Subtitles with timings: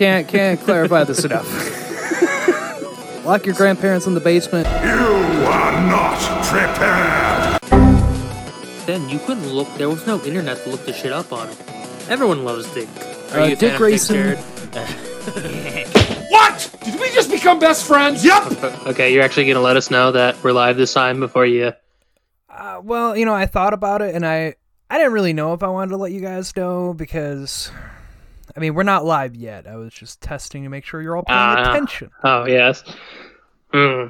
[0.00, 1.46] can't can't clarify this enough.
[3.26, 4.66] Lock your grandparents in the basement.
[4.66, 7.60] You are not prepared.
[8.86, 9.68] Then you couldn't look.
[9.74, 11.48] There was no internet to look the shit up on.
[12.08, 12.88] Everyone loves Dick.
[13.32, 14.38] Are Uh, you a Dick fan of Grayson- Jared?
[16.30, 16.74] What?
[16.84, 18.24] Did we just become best friends?
[18.24, 18.64] Yep.
[18.86, 21.72] Okay, you're actually gonna let us know that we're live this time before you.
[22.48, 24.54] Uh, well, you know, I thought about it, and I
[24.88, 27.70] I didn't really know if I wanted to let you guys know because,
[28.60, 29.66] I mean, we're not live yet.
[29.66, 31.70] I was just testing to make sure you're all paying Ah.
[31.70, 32.10] attention.
[32.22, 32.84] Oh yes.
[33.72, 34.08] Hmm.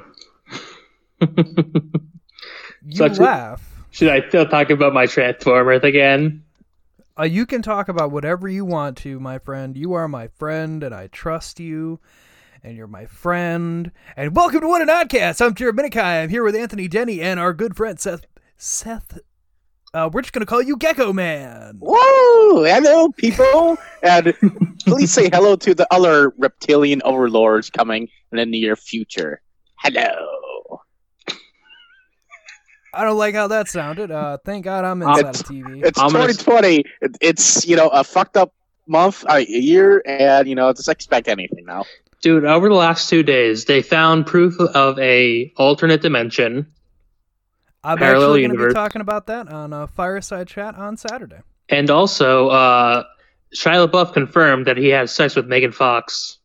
[2.85, 3.63] You a- laugh.
[3.91, 6.43] Should I still talk about my Transformers again?
[7.17, 9.77] Uh, you can talk about whatever you want to, my friend.
[9.77, 12.01] You are my friend, and I trust you,
[12.61, 13.89] and you're my friend.
[14.17, 15.39] And welcome to What an Oddcast.
[15.45, 16.23] I'm Jared Minikai.
[16.23, 18.25] I'm here with Anthony Denny and our good friend Seth.
[18.57, 19.17] Seth.
[19.93, 21.75] Uh, we're just gonna call you Gecko Man.
[21.79, 22.63] Whoa!
[22.63, 24.33] Hello, people, and
[24.85, 29.41] please say hello to the other reptilian overlords coming in the near future.
[29.77, 30.79] Hello.
[32.93, 34.11] I don't like how that sounded.
[34.11, 35.81] Uh, thank God I'm inside It's- of TV.
[35.85, 36.85] It's I'm gonna- 2020.
[37.19, 38.53] It's you know a fucked up
[38.87, 41.83] month, uh, a year, and you know just expect anything now.
[42.21, 46.67] Dude, over the last two days, they found proof of a alternate dimension,
[47.83, 48.73] I'm parallel actually gonna universe.
[48.73, 51.39] be talking about that on a fireside chat on Saturday.
[51.69, 53.03] and also uh,
[53.55, 56.37] Shia LaBeouf confirmed that he had sex with Megan Fox.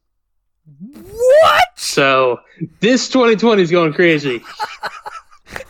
[0.93, 1.65] What?
[1.77, 2.41] So
[2.81, 4.43] this 2020 is going crazy.
[5.53, 5.61] Are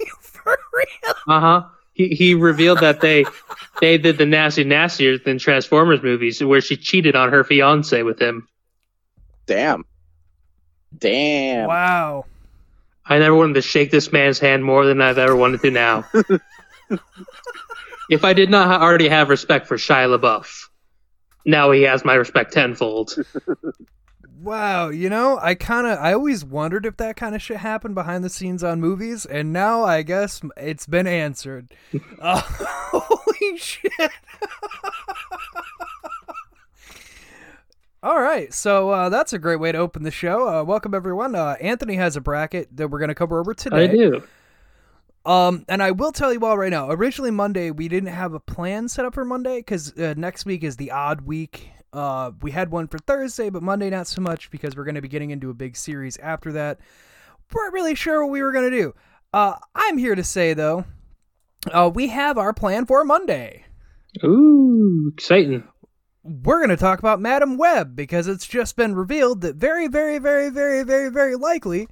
[0.00, 1.14] you for real?
[1.28, 1.62] Uh huh.
[1.94, 3.24] He he revealed that they
[3.80, 8.18] they did the nasty nastier than Transformers movies, where she cheated on her fiance with
[8.20, 8.48] him.
[9.46, 9.84] Damn.
[10.98, 11.68] Damn.
[11.68, 12.24] Wow.
[13.06, 16.06] I never wanted to shake this man's hand more than I've ever wanted to now.
[18.10, 20.68] if I did not already have respect for Shia LaBeouf,
[21.44, 23.14] now he has my respect tenfold.
[24.42, 27.94] Wow, you know, I kind of, I always wondered if that kind of shit happened
[27.94, 31.72] behind the scenes on movies, and now I guess it's been answered.
[32.20, 34.10] uh, holy shit!
[38.04, 40.48] All right, so uh, that's a great way to open the show.
[40.48, 41.36] Uh, welcome everyone.
[41.36, 43.84] Uh, Anthony has a bracket that we're going to cover over today.
[43.84, 44.22] I do.
[45.24, 46.90] Um, and I will tell you all right now.
[46.90, 50.64] Originally Monday, we didn't have a plan set up for Monday because uh, next week
[50.64, 51.70] is the odd week.
[51.92, 55.00] Uh, we had one for Thursday, but Monday not so much because we're going to
[55.00, 56.80] be getting into a big series after that.
[57.52, 58.94] We weren't really sure what we were going to do.
[59.32, 60.86] Uh, I'm here to say though,
[61.70, 63.64] uh, we have our plan for Monday.
[64.24, 65.68] Ooh, exciting.
[66.24, 70.18] We're going to talk about Madam Web because it's just been revealed that very, very,
[70.18, 71.88] very, very, very, very likely,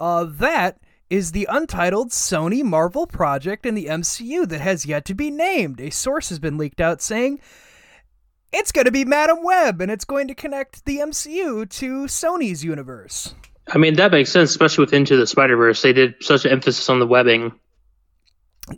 [0.00, 5.14] uh, that is the untitled Sony Marvel project in the MCU that has yet to
[5.14, 5.80] be named.
[5.80, 7.40] A source has been leaked out saying
[8.52, 12.64] it's going to be Madam Web and it's going to connect the MCU to Sony's
[12.64, 13.34] universe.
[13.68, 15.82] I mean, that makes sense, especially with Into the Spider Verse.
[15.82, 17.52] They did such an emphasis on the webbing.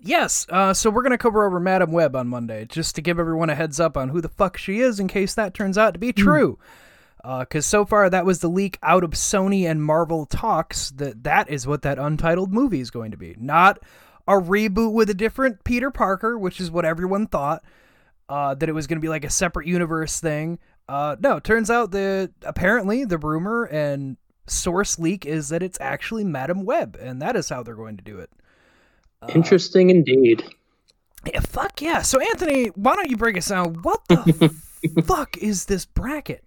[0.01, 3.19] Yes, uh, so we're going to cover over Madam Web on Monday, just to give
[3.19, 5.95] everyone a heads up on who the fuck she is in case that turns out
[5.95, 6.59] to be true.
[7.23, 11.51] Because so far, that was the leak out of Sony and Marvel talks that that
[11.51, 13.37] is what that untitled movie is going to be.
[13.39, 13.79] Not
[14.27, 17.63] a reboot with a different Peter Parker, which is what everyone thought,
[18.29, 20.59] uh, that it was going to be like a separate universe thing.
[20.89, 25.79] Uh, no, it turns out that apparently the rumor and source leak is that it's
[25.81, 28.31] actually Madam Web, and that is how they're going to do it.
[29.29, 30.43] Interesting indeed.
[31.27, 32.03] Yeah, fuck yeah.
[32.03, 33.75] So, Anthony, why don't you break us down?
[33.83, 34.55] What the
[35.05, 36.43] fuck is this bracket?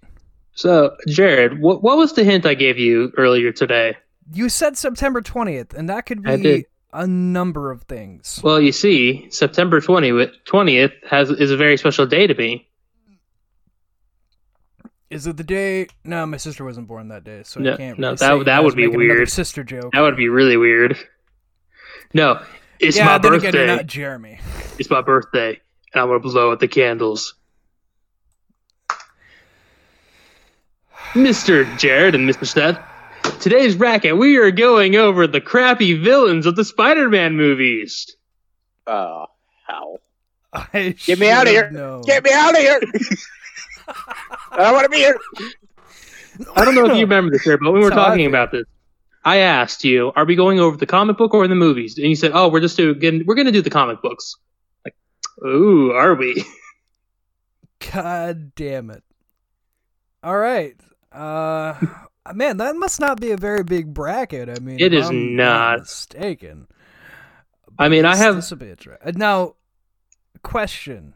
[0.56, 3.95] So, Jared, what what was the hint I gave you earlier today?
[4.34, 8.39] You said September 20th, and that could be a number of things.
[8.44, 12.67] Well, you see, September 20th, 20th has is a very special day to me.
[15.11, 15.88] Is it the day?
[16.03, 18.00] No, my sister wasn't born that day, so No, I can't.
[18.00, 19.29] no, really that- that would be weird.
[19.29, 19.91] Sister joke.
[19.94, 20.97] That would be really weird.
[22.16, 22.41] No,
[22.79, 23.47] it's yeah, my then birthday.
[23.50, 24.39] again, you're not Jeremy.
[24.79, 25.61] It's my birthday,
[25.94, 27.35] and I'm gonna blow out the candles.
[31.14, 31.78] Mr.
[31.78, 32.47] Jared and Mr.
[32.47, 32.79] Seth,
[33.40, 38.16] today's bracket, we are going over the crappy villains of the Spider-Man movies.
[38.87, 39.28] Oh
[39.67, 39.99] hell!
[40.52, 41.61] I Get me out of here!
[41.66, 42.02] should've known.
[42.02, 42.81] Get me out of here!
[44.52, 45.17] I don't want to be here.
[46.55, 48.66] I don't know if you remember this, Jared, but we were That's talking about this,
[49.25, 52.16] I asked you, "Are we going over the comic book or the movies?" And you
[52.16, 54.35] said, "Oh, we're just doing, we're going to do the comic books."
[54.85, 54.96] Like,
[55.46, 56.43] ooh, are we?
[57.93, 59.03] God damn it.
[60.23, 60.75] All right.
[61.11, 61.75] Uh
[62.34, 64.49] man, that must not be a very big bracket.
[64.49, 65.79] I mean, it is I'm not.
[65.79, 66.67] mistaken.
[67.78, 69.55] I mean, I have this will be a tra- now.
[70.43, 71.14] Question: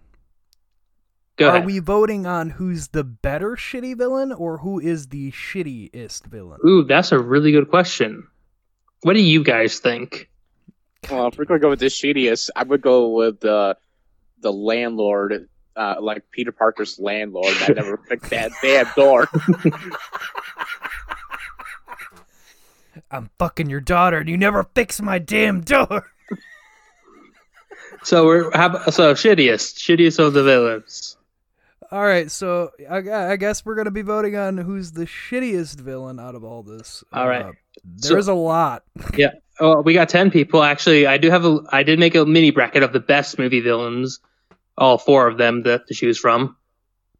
[1.38, 6.25] Go are we voting on who's the better shitty villain or who is the shittiest
[6.25, 6.60] villain?
[6.66, 8.28] Ooh, that's a really good question.
[9.04, 10.30] What do you guys think?
[11.12, 13.78] Well, if we're gonna go with the shittiest, I would go with the
[14.39, 19.28] the landlord, uh, like Peter Parker's landlord that never fixed that damn door.
[23.12, 26.12] I'm fucking your daughter and you never fix my damn door.
[28.04, 31.17] So we're how, so shittiest, shittiest of the villains.
[31.92, 32.98] All right, so I,
[33.31, 37.04] I guess we're gonna be voting on who's the shittiest villain out of all this.
[37.13, 37.45] All right.
[37.45, 37.51] Uh,
[37.98, 38.84] So- there's a lot.
[39.18, 39.31] Yeah.
[39.60, 40.62] Oh, we got ten people.
[40.63, 41.60] Actually, I do have a.
[41.72, 44.19] I did make a mini bracket of the best movie villains,
[44.78, 46.56] all four of them that to choose from.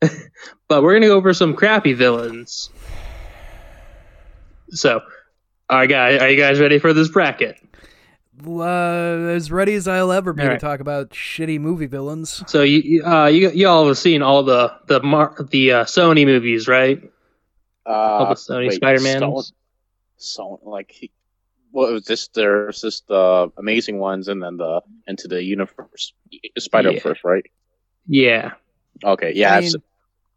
[0.68, 2.70] but we're gonna go over some crappy villains.
[4.70, 5.02] So,
[5.70, 7.58] all right, guys, are you guys ready for this bracket?
[8.46, 10.60] Uh, as ready as I'll ever be All to right.
[10.60, 12.44] talk about shitty movie villains.
[12.48, 15.84] So you you, uh, you you all have seen all the the Mar- the uh,
[15.86, 17.02] Sony movies, right?
[17.86, 19.34] All Uh, the Sony Spider Man.
[20.18, 21.12] So, like, he-
[21.72, 22.28] what was this?
[22.28, 26.14] There's just the amazing ones, and then the into the universe,
[26.58, 27.00] Spider Yeah.
[27.02, 27.46] Verse, right?
[28.08, 28.52] Yeah.
[29.04, 29.56] Okay, yeah.
[29.56, 29.74] I mean,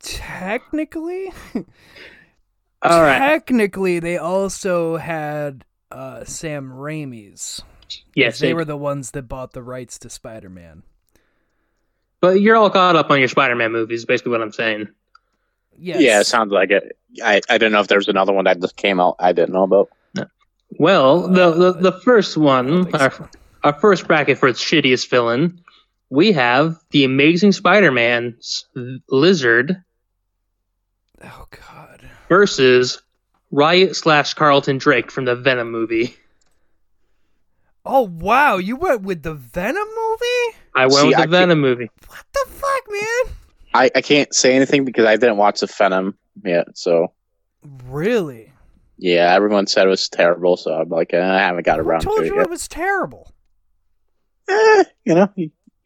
[0.00, 1.32] technically,
[2.82, 3.18] All right.
[3.18, 7.62] technically, they also had uh, Sam Raimi's.
[8.14, 10.82] Yes, they they were the ones that bought the rights to Spider-Man.
[12.20, 14.04] But you're all caught up on your Spider-Man movies.
[14.04, 14.88] Basically, what I'm saying.
[15.78, 16.02] Yes.
[16.02, 16.96] Yeah, it sounds like it.
[17.22, 19.16] I I didn't know if there's another one that just came out.
[19.18, 19.88] I didn't know about.
[20.78, 23.28] Well, the the, uh, the first one, our, so.
[23.64, 25.60] our first bracket for its shittiest villain,
[26.10, 28.66] we have the Amazing Spider-Man's
[29.08, 29.82] Lizard
[31.24, 32.08] Oh God.
[32.28, 33.02] versus
[33.50, 36.14] Riot slash Carlton Drake from the Venom movie.
[37.92, 40.56] Oh wow, you went with the Venom movie?
[40.76, 41.90] I went See, with the I can't- Venom movie.
[42.06, 43.34] What the fuck, man?
[43.74, 46.78] I I can't say anything because I didn't watch the Venom yet.
[46.78, 47.12] So
[47.88, 48.52] Really?
[48.96, 50.56] yeah, everyone said it was terrible.
[50.56, 52.40] So I'm like, eh, I haven't got Who around told to it I Told you
[52.42, 52.46] yet.
[52.46, 53.32] it was terrible?
[54.48, 55.28] Eh, you know,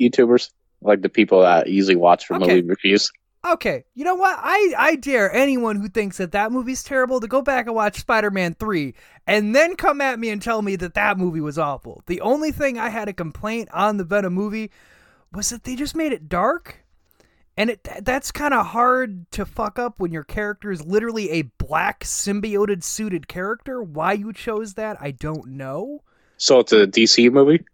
[0.01, 0.51] YouTubers
[0.83, 2.47] like the people that usually watch for Okay.
[2.57, 3.11] movie reviews.
[3.45, 4.39] Okay, you know what?
[4.41, 8.01] I, I dare anyone who thinks that that movie's terrible to go back and watch
[8.01, 8.95] Spider-Man 3
[9.27, 12.03] and then come at me and tell me that that movie was awful.
[12.07, 14.71] The only thing I had a complaint on the Venom movie
[15.31, 16.85] was that they just made it dark.
[17.57, 21.43] And it that's kind of hard to fuck up when your character is literally a
[21.43, 23.81] black symbioted suited character.
[23.81, 26.03] Why you chose that, I don't know.
[26.37, 27.65] So it's a DC movie.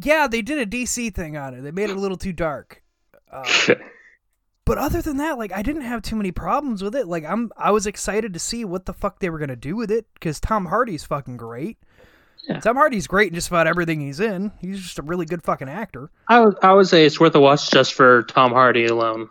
[0.00, 1.62] Yeah, they did a DC thing on it.
[1.62, 2.82] They made it a little too dark.
[3.30, 3.74] Uh,
[4.68, 7.08] but other than that, like I didn't have too many problems with it.
[7.08, 9.90] Like I'm, I was excited to see what the fuck they were gonna do with
[9.90, 11.78] it because Tom Hardy's fucking great.
[12.46, 12.60] Yeah.
[12.60, 14.52] Tom Hardy's great in just about everything he's in.
[14.60, 16.10] He's just a really good fucking actor.
[16.28, 19.30] I would I would say it's worth a watch just for Tom Hardy alone.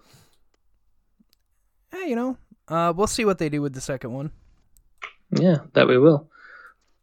[1.92, 2.38] Hey, you know,
[2.68, 4.32] uh, we'll see what they do with the second one.
[5.32, 6.30] Yeah, that we will.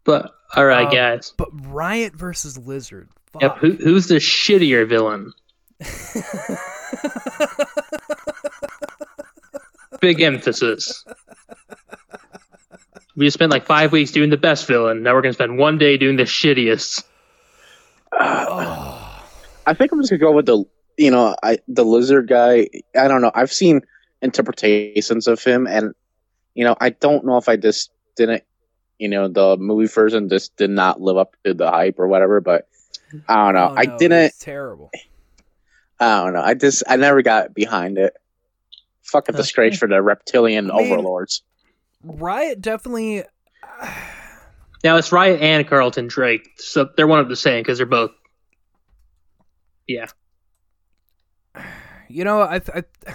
[0.04, 1.32] But all right, Um, guys.
[1.36, 3.08] But Riot versus Lizard.
[3.32, 3.42] Fuck.
[3.42, 3.56] Yep.
[3.58, 5.32] Who, who's the shittier villain?
[10.00, 11.04] Big emphasis.
[13.16, 15.02] We spent like five weeks doing the best villain.
[15.02, 17.04] Now we're gonna spend one day doing the shittiest.
[18.12, 19.00] Oh.
[19.66, 20.64] I think I'm just gonna go with the
[20.96, 22.68] you know I the lizard guy.
[22.94, 23.30] I don't know.
[23.34, 23.80] I've seen
[24.20, 25.94] interpretations of him, and
[26.54, 28.44] you know I don't know if I just didn't
[28.98, 32.40] you know the movie version just did not live up to the hype or whatever.
[32.40, 32.68] But
[33.28, 33.68] I don't know.
[33.70, 34.34] Oh, I didn't.
[34.38, 34.90] terrible.
[36.00, 36.42] I don't know.
[36.42, 38.14] I just I never got behind it.
[39.02, 41.42] Fuck a That's disgrace for the reptilian I mean- overlords.
[42.02, 43.24] Riot definitely.
[44.82, 48.10] Now it's Riot and Carlton Drake, so they're one of the same because they're both.
[49.86, 50.08] Yeah,
[52.08, 52.84] You know, I, I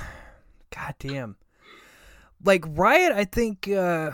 [0.76, 1.36] God damn.
[2.44, 4.12] Like Riot, I think uh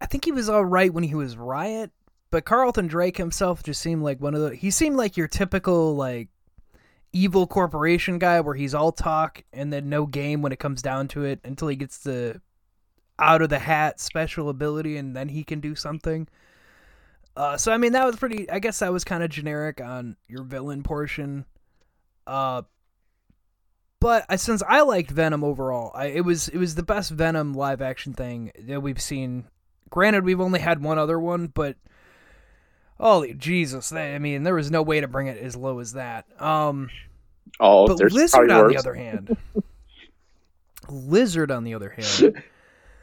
[0.00, 1.92] I think he was all right when he was Riot,
[2.32, 5.94] but Carlton Drake himself just seemed like one of the he seemed like your typical
[5.94, 6.28] like
[7.12, 11.08] evil corporation guy where he's all talk and then no game when it comes down
[11.08, 12.40] to it until he gets the
[13.18, 16.28] out of the hat special ability and then he can do something.
[17.36, 18.50] Uh, so I mean that was pretty.
[18.50, 21.44] I guess that was kind of generic on your villain portion.
[22.26, 22.62] Uh,
[24.00, 27.54] but I, since I liked Venom overall, I, it was it was the best Venom
[27.54, 29.44] live action thing that we've seen.
[29.90, 31.76] Granted, we've only had one other one, but
[32.98, 33.88] holy Jesus!
[33.90, 36.26] They, I mean, there was no way to bring it as low as that.
[36.40, 36.90] Um,
[37.60, 38.72] Oh, but there's Lizard, on worse.
[38.74, 39.36] the other hand,
[40.88, 42.42] Lizard, on the other hand,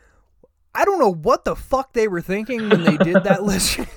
[0.75, 3.87] I don't know what the fuck they were thinking when they did that Lizard.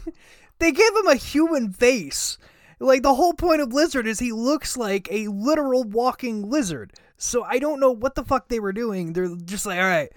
[0.59, 2.39] they gave him a human face,
[2.81, 6.93] Like the whole point of Lizard is he looks like a literal walking lizard.
[7.17, 9.13] So I don't know what the fuck they were doing.
[9.13, 10.11] They're just like, all right,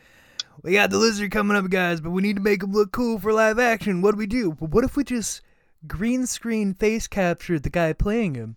[0.63, 3.17] we got the lizard coming up, guys, but we need to make him look cool
[3.19, 4.01] for live action.
[4.01, 4.51] What do we do?
[4.53, 5.41] But what if we just
[5.87, 8.55] green screen face captured the guy playing him,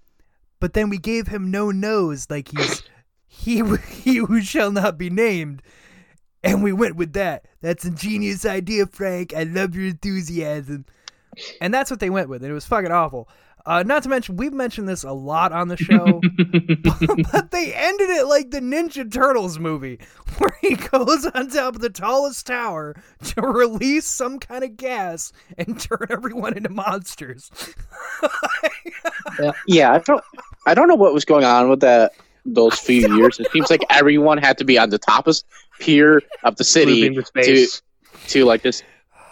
[0.61, 2.83] but then we gave him no nose, like he's
[3.27, 5.63] he he who shall not be named.
[6.43, 7.47] And we went with that.
[7.63, 9.33] That's a genius idea, Frank.
[9.35, 10.85] I love your enthusiasm.
[11.61, 12.43] And that's what they went with.
[12.43, 13.31] And it was fucking awful.
[13.67, 16.21] Uh, not to mention, we've mentioned this a lot on the show,
[17.33, 19.99] but they ended it like the Ninja Turtles movie,
[20.39, 22.95] where he goes on top of the tallest tower
[23.25, 27.51] to release some kind of gas and turn everyone into monsters.
[29.67, 30.23] Yeah, I don't.
[30.67, 32.13] I don't know what was going on with that
[32.45, 33.41] those few years.
[33.41, 35.45] It seems like everyone had to be on the topest
[35.79, 37.67] pier of the city to
[38.29, 38.85] to like just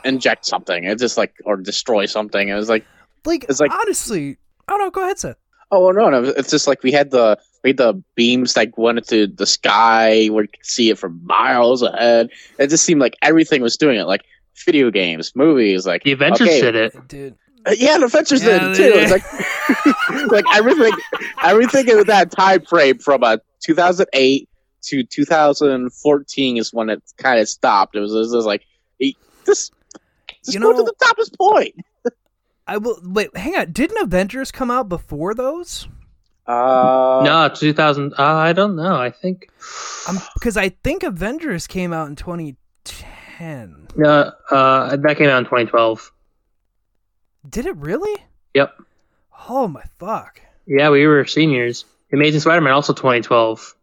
[0.05, 0.85] inject something.
[0.85, 2.49] It's just like or destroy something.
[2.49, 2.85] It was like,
[3.25, 4.38] Like, It's like- honestly,
[4.69, 5.37] oh no, go ahead, Seth.
[5.71, 6.23] oh no, no.
[6.25, 10.26] It's just like we had the we had the beams that went into the sky
[10.29, 12.29] where you could see it from miles ahead.
[12.59, 14.05] It just seemed like everything was doing it.
[14.05, 14.23] Like
[14.67, 17.09] video games, movies, like The Avengers okay, did it.
[17.09, 18.83] Dude, Uh, Yeah, the Adventures Yeah, did it too.
[18.83, 20.93] they- It's like like everything
[21.43, 24.49] everything in that time frame from uh, 2008
[24.83, 27.95] to 2014 is when it kind of stopped.
[27.97, 28.67] It was, it was just like
[28.99, 29.14] it-
[29.45, 29.71] this
[30.45, 31.75] just You go to know- the toppest point.
[32.66, 33.37] I will wait.
[33.37, 33.73] Hang on.
[33.73, 35.88] Didn't Avengers come out before those?
[36.47, 38.14] Uh, no, 2000.
[38.19, 38.97] Uh, I don't know.
[38.97, 39.50] I think.
[40.35, 43.88] Because I think Avengers came out in 2010.
[44.04, 46.12] Uh, uh, that came out in 2012.
[47.49, 48.23] Did it really?
[48.54, 48.75] Yep.
[49.49, 50.40] Oh my fuck.
[50.66, 51.85] Yeah, we were seniors.
[52.12, 53.75] Amazing Spider-Man also 2012.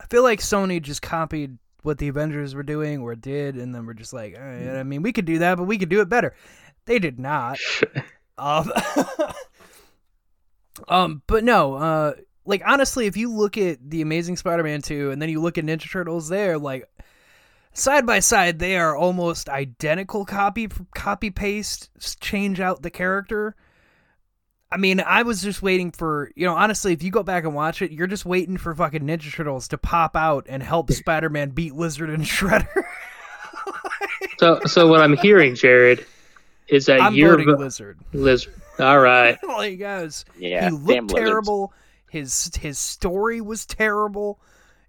[0.00, 3.86] I feel like Sony just copied what the Avengers were doing or did, and then
[3.86, 6.00] we're just like, all right, I mean, we could do that, but we could do
[6.00, 6.34] it better.
[6.86, 7.58] They did not.
[8.38, 8.72] um,
[10.88, 12.12] um, but no, uh,
[12.44, 15.64] like honestly, if you look at the Amazing Spider-Man two, and then you look at
[15.64, 16.88] Ninja Turtles, they're like
[17.72, 21.90] side by side, they are almost identical copy copy paste.
[22.20, 23.54] Change out the character.
[24.70, 26.54] I mean, I was just waiting for you know.
[26.54, 29.68] Honestly, if you go back and watch it, you're just waiting for fucking Ninja Turtles
[29.68, 32.84] to pop out and help Spider-Man beat Lizard and Shredder.
[34.38, 36.04] So, so what I'm hearing, Jared,
[36.72, 37.98] is that I'm you're voting Lizard.
[38.12, 38.54] lizard.
[38.78, 39.38] All right.
[39.46, 41.12] like guys, Yeah, he damn looked lizards.
[41.14, 41.72] terrible.
[42.10, 44.40] His his story was terrible.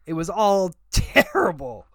[0.06, 1.86] It was all terrible.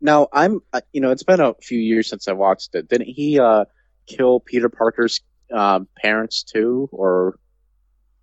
[0.00, 2.88] Now I'm, uh, you know, it's been a few years since I watched it.
[2.88, 3.64] Didn't he uh,
[4.06, 5.20] kill Peter Parker's
[5.52, 7.38] uh, parents too, or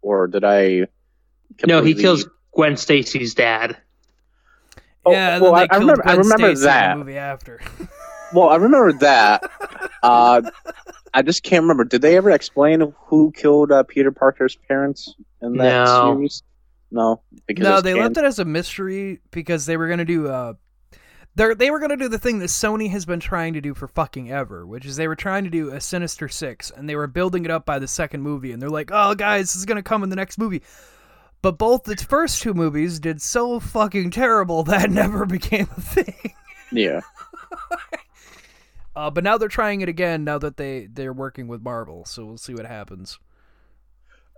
[0.01, 0.87] or did I?
[1.65, 3.77] No, he kills Gwen Stacy's dad.
[5.03, 6.93] Oh, yeah, well, I- I killed remember- I remember Stacy that.
[6.93, 7.59] the movie after.
[8.33, 9.49] Well, I remember that.
[10.03, 10.41] uh,
[11.13, 11.83] I just can't remember.
[11.83, 16.01] Did they ever explain who killed uh, Peter Parker's parents in that No.
[16.15, 16.43] series?
[16.93, 20.55] No, because no, they left it as a mystery because they were gonna do uh
[21.35, 23.87] they they were gonna do the thing that Sony has been trying to do for
[23.87, 27.07] fucking ever, which is they were trying to do a Sinister Six, and they were
[27.07, 29.81] building it up by the second movie, and they're like, "Oh, guys, this is gonna
[29.81, 30.61] come in the next movie."
[31.41, 36.33] But both the first two movies did so fucking terrible that never became a thing.
[36.73, 36.99] Yeah,
[38.95, 40.23] Uh, but now they're trying it again.
[40.23, 43.19] Now that they they're working with Marvel, so we'll see what happens.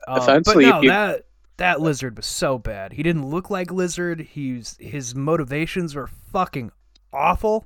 [0.07, 1.25] Uh, but Essentially, no, you- that
[1.57, 2.93] that lizard was so bad.
[2.93, 4.19] He didn't look like lizard.
[4.21, 6.71] He's his motivations were fucking
[7.11, 7.65] awful.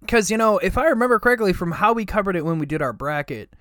[0.00, 2.82] Because you know, if I remember correctly from how we covered it when we did
[2.82, 3.54] our bracket,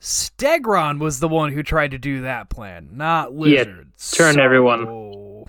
[0.00, 3.92] Stegron was the one who tried to do that plan, not Yeah, lizard.
[4.12, 5.46] turn So- everyone.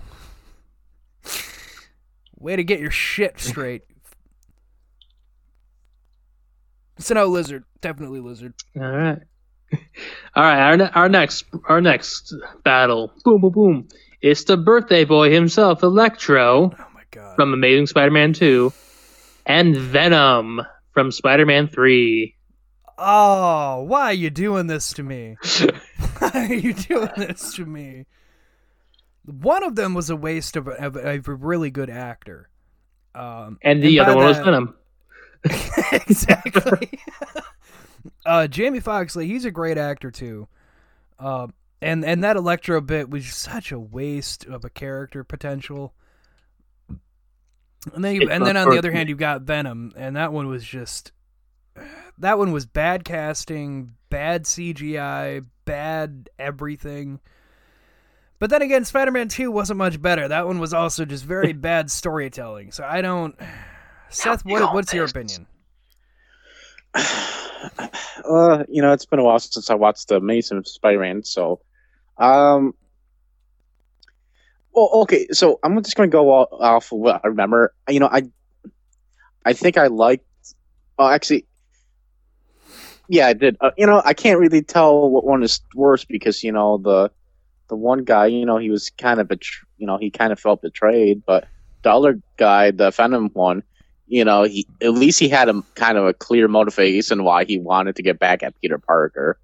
[2.38, 3.82] Way to get your shit straight.
[6.98, 8.54] So no lizard, definitely lizard.
[8.76, 9.18] All right.
[10.36, 10.60] All right.
[10.60, 12.34] Our, ne- our next our next
[12.64, 13.12] battle.
[13.24, 13.88] Boom boom boom.
[14.20, 17.34] It's the birthday boy himself, Electro Oh my god.
[17.36, 18.72] from Amazing Spider-Man 2
[19.46, 20.60] and Venom
[20.92, 22.34] from Spider-Man 3.
[22.98, 25.36] Oh, why are you doing this to me?
[26.18, 28.06] why are you doing this to me?
[29.24, 32.48] One of them was a waste of a, of a really good actor.
[33.14, 34.76] Um, And the And other one was Venom.
[35.92, 37.00] exactly.
[38.26, 40.48] uh, Jamie Foxx, like, he's a great actor too.
[41.18, 41.48] Uh,
[41.80, 45.94] and and that Electro bit was such a waste of a character potential.
[47.92, 48.94] And then you, and then on the other unfortunate.
[48.94, 51.10] hand, you've got Venom, and that one was just
[52.18, 57.20] that one was bad casting, bad CGI, bad everything.
[58.38, 60.28] But then again, Spider-Man Two wasn't much better.
[60.28, 62.70] That one was also just very bad storytelling.
[62.72, 63.36] So I don't.
[64.12, 65.46] Seth, what, what's your opinion?
[66.94, 71.60] uh, you know, it's been a while since I watched the Amazing Spider-Man, so,
[72.18, 72.74] um,
[74.72, 77.74] well, okay, so I'm just going to go off, off of what I remember.
[77.88, 78.22] You know, I,
[79.44, 80.24] I think I liked.
[80.98, 81.46] Oh, actually,
[83.08, 83.56] yeah, I did.
[83.60, 87.10] Uh, you know, I can't really tell what one is worse because you know the,
[87.68, 90.40] the one guy, you know, he was kind of betr- you know, he kind of
[90.40, 91.46] felt betrayed, but
[91.82, 93.62] the other guy, the Venom one,
[94.06, 97.58] you know, he at least he had a kind of a clear motivation why he
[97.58, 99.38] wanted to get back at Peter Parker.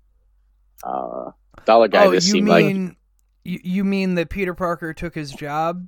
[0.84, 1.30] Uh,
[1.64, 2.96] the other guy oh, just you seemed like mean
[3.44, 5.86] you, you mean that Peter Parker took his job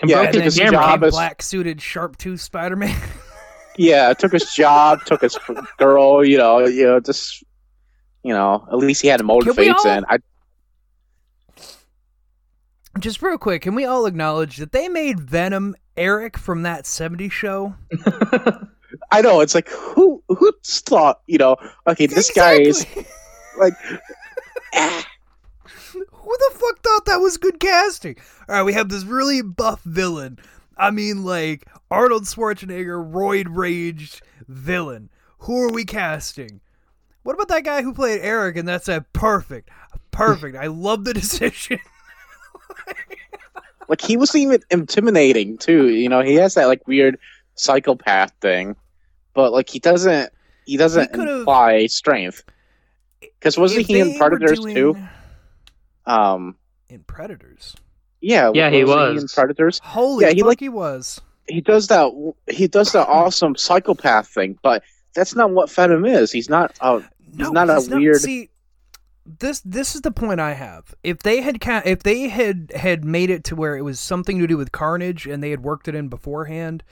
[0.00, 2.96] And Yeah, and took his his became job as- black suited sharp tooth Spider Man?
[3.76, 5.36] yeah, took his job, took his
[5.78, 7.42] girl, you know, you know, just
[8.22, 10.04] you know, at least he had a we all- motivation.
[10.08, 10.18] I
[12.98, 17.32] Just real quick, can we all acknowledge that they made Venom Eric from that 70s
[17.32, 17.74] show?
[19.10, 22.86] I know it's like who who thought you know okay this guy is
[23.58, 23.74] like
[24.74, 25.06] ah,
[26.26, 28.16] Who the fuck thought that was good casting?
[28.48, 30.38] All right, we have this really buff villain.
[30.76, 35.08] I mean, like Arnold Schwarzenegger, roid raged villain.
[35.40, 36.60] Who are we casting?
[37.22, 38.56] What about that guy who played Eric?
[38.56, 39.70] And that's a perfect,
[40.10, 40.56] perfect.
[40.56, 41.78] I love the decision.
[42.86, 43.18] like
[44.02, 45.88] he was even intimidating too.
[45.88, 47.18] You know he has that like weird
[47.54, 48.76] psychopath thing,
[49.34, 50.30] but like he doesn't
[50.66, 52.42] he doesn't He imply strength.
[53.20, 54.96] Because wasn't he in Predators doing- too?
[56.06, 56.56] Um,
[56.88, 57.74] In Predators.
[58.20, 59.28] yeah, Yeah, he wasn't in.
[59.28, 59.80] Predators.
[59.82, 61.20] Holy Yeah, he fuck, like- he was.
[61.48, 62.10] He does that.
[62.50, 64.82] He does that awesome psychopath thing, but
[65.14, 66.32] that's not what Venom is.
[66.32, 66.76] He's not.
[66.80, 67.02] a.
[67.32, 68.50] No, not a he's weird- See,
[69.26, 70.94] this this is the point I have.
[71.02, 74.38] If they had ca- if they had had made it to where it was something
[74.38, 76.82] to do with Carnage and they had worked it in beforehand,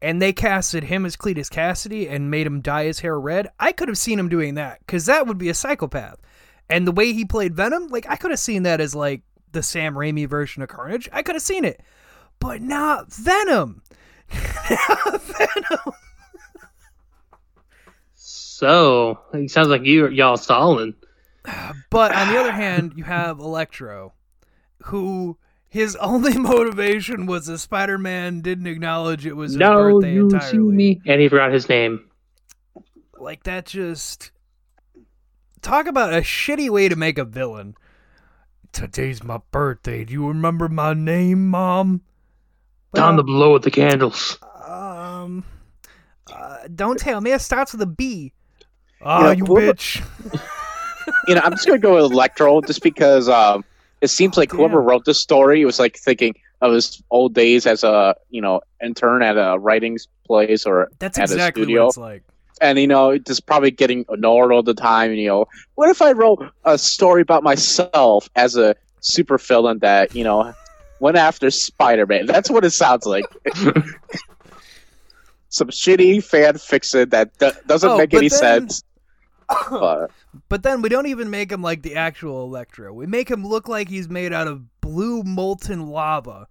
[0.00, 3.72] and they casted him as Cletus Kasady and made him dye his hair red, I
[3.72, 6.20] could have seen him doing that because that would be a psychopath.
[6.68, 9.22] And the way he played Venom, like I could have seen that as like
[9.52, 11.08] the Sam Raimi version of Carnage.
[11.12, 11.80] I could have seen it,
[12.38, 13.82] but not Venom.
[14.70, 15.94] Not Venom.
[18.14, 20.94] so it sounds like you y'all stalling.
[21.90, 24.14] But on the other hand, you have Electro,
[24.84, 25.36] who
[25.68, 30.30] his only motivation was that Spider Man didn't acknowledge it was his No, birthday you
[30.30, 30.74] see entirely.
[30.74, 32.08] me, and he forgot his name.
[33.18, 34.30] Like that just
[35.62, 37.74] talk about a shitty way to make a villain.
[38.72, 40.04] Today's my birthday.
[40.04, 42.00] Do you remember my name, Mom?
[42.94, 44.38] Down the blow with the candles.
[44.66, 45.44] Um,
[46.32, 47.32] uh, don't tell me.
[47.32, 48.32] It starts with a B.
[49.02, 50.40] Ah, Yeah, you what about- bitch.
[51.28, 53.64] you know, I'm just gonna go with Electro just because um,
[54.00, 54.84] it seems like whoever damn.
[54.86, 59.22] wrote this story was like thinking of his old days as a you know intern
[59.22, 62.22] at a writing place or That's at a exactly studio, what it's like.
[62.60, 65.10] and you know just probably getting ignored all the time.
[65.10, 69.78] And, you know, what if I wrote a story about myself as a super villain
[69.80, 70.54] that you know
[71.00, 72.26] went after Spider-Man?
[72.26, 73.24] That's what it sounds like.
[75.48, 78.82] Some shitty fan fiction that do- doesn't Oh, make any then- sense.
[79.48, 80.10] But
[80.48, 82.92] But then we don't even make him like the actual Electro.
[82.92, 86.46] We make him look like he's made out of blue molten lava,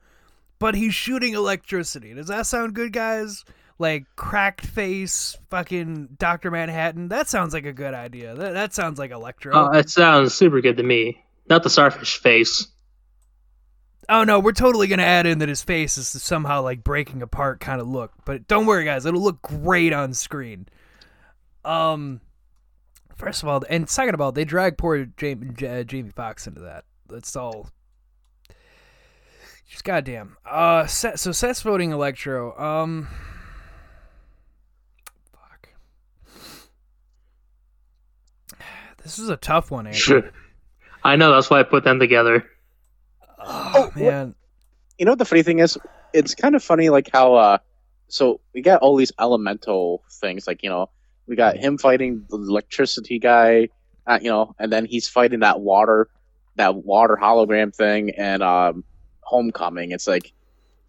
[0.59, 2.13] but he's shooting electricity.
[2.13, 3.45] Does that sound good, guys?
[3.79, 7.07] Like cracked face, fucking Doctor Manhattan.
[7.09, 8.35] That sounds like a good idea.
[8.35, 9.51] That, that sounds like Electro.
[9.53, 11.23] Oh, that sounds super good to me.
[11.49, 12.67] Not the starfish face.
[14.09, 17.59] oh no, we're totally gonna add in that his face is somehow like breaking apart
[17.59, 18.11] kind of look.
[18.25, 20.67] But don't worry, guys, it'll look great on screen.
[21.65, 22.21] Um,
[23.15, 26.61] first of all, and second of all, they drag poor Jamie, J- Jamie Foxx into
[26.61, 26.85] that.
[27.07, 27.69] That's all.
[29.69, 30.37] Just goddamn.
[30.45, 32.57] Uh, Seth, so Seth's voting Electro.
[32.59, 33.07] Um,
[35.31, 35.69] fuck.
[39.03, 40.23] This is a tough one, Andrew.
[41.03, 42.45] I know that's why I put them together.
[43.45, 44.35] Oh man.
[44.97, 45.77] you know what the funny thing is
[46.13, 47.57] it's kind of funny like how uh
[48.07, 50.89] so we got all these elemental things like you know
[51.27, 53.69] we got him fighting the electricity guy
[54.07, 56.09] uh, you know and then he's fighting that water
[56.55, 58.83] that water hologram thing and um
[59.21, 60.33] homecoming it's like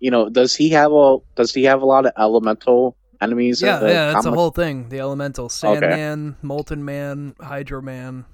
[0.00, 3.78] you know does he have a does he have a lot of elemental enemies Yeah,
[3.78, 4.88] the yeah, that's the whole thing.
[4.88, 8.24] The elemental Sandman, Molten Man, Hydro Man.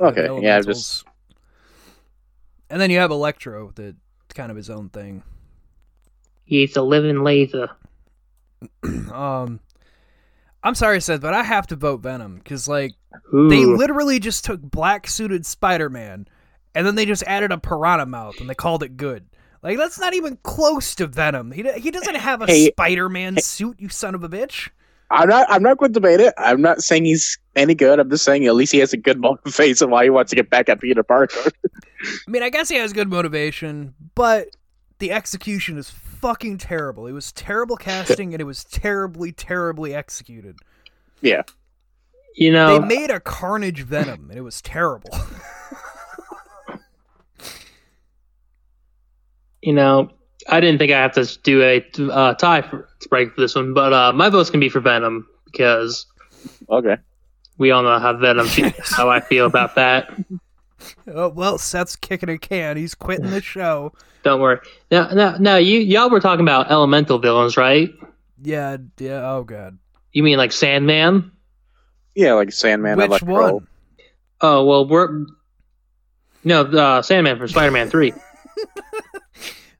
[0.00, 1.04] okay yeah just.
[2.70, 3.94] And then you have Electro, that
[4.34, 5.22] kind of his own thing.
[6.44, 7.70] He's a living laser.
[9.12, 9.60] Um,
[10.64, 12.94] I'm sorry, Seth, but I have to vote Venom because like
[13.34, 13.48] Ooh.
[13.48, 16.26] they literally just took black suited Spider Man,
[16.74, 19.26] and then they just added a piranha mouth and they called it good.
[19.62, 21.52] Like that's not even close to Venom.
[21.52, 24.70] He he doesn't have a Hey- Spider Man suit, you son of a bitch.
[25.10, 25.46] I'm not.
[25.50, 26.32] I'm not going to debate it.
[26.38, 28.00] I'm not saying he's any good.
[28.00, 30.36] I'm just saying at least he has a good motivation and why he wants to
[30.36, 31.50] get back at Peter Parker.
[32.04, 34.48] I mean, I guess he has good motivation, but
[34.98, 35.90] the execution is
[36.24, 37.06] fucking terrible.
[37.06, 40.56] It was terrible casting and it was terribly, terribly executed.
[41.20, 41.42] yeah.
[42.34, 45.10] You know, They made a Carnage Venom and it was terrible.
[49.62, 50.10] you know,
[50.48, 53.54] I didn't think I have to do a uh, tie for to break for this
[53.54, 56.06] one, but uh, my vote's gonna be for Venom because
[56.70, 56.96] Okay.
[57.58, 60.10] we all know how Venom feels how I feel about that.
[61.14, 62.76] oh, well, Seth's kicking a can.
[62.76, 63.92] He's quitting the show.
[64.22, 64.58] Don't worry.
[64.90, 67.90] Now, now, now, you y'all were talking about elemental villains, right?
[68.42, 69.30] Yeah, yeah.
[69.32, 69.78] Oh god.
[70.12, 71.32] You mean like Sandman?
[72.14, 72.98] Yeah, like Sandman.
[72.98, 73.52] Which Electro.
[73.52, 73.66] one?
[74.40, 75.26] Oh well, we're
[76.42, 78.12] no uh, Sandman from Spider-Man Three.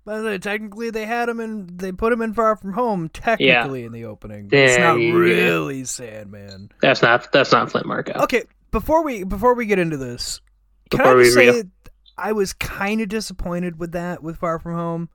[0.05, 1.79] By the way, technically, they had him in.
[1.79, 3.09] They put him in Far From Home.
[3.09, 5.13] Technically, in the opening, but it's not yeah.
[5.13, 6.71] really Sandman.
[6.83, 8.13] That's not that's not Flint Marko.
[8.25, 10.43] Okay, before we before we get into this,
[10.91, 11.65] can I just say
[12.17, 15.09] I was kind of disappointed with that with Far From Home.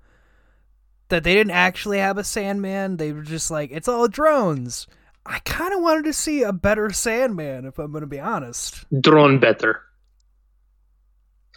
[1.10, 2.98] That they didn't actually have a Sandman.
[2.98, 4.86] They were just like, it's all drones.
[5.26, 8.86] I kind of wanted to see a better Sandman, if I'm going to be honest.
[9.02, 9.82] Drone better.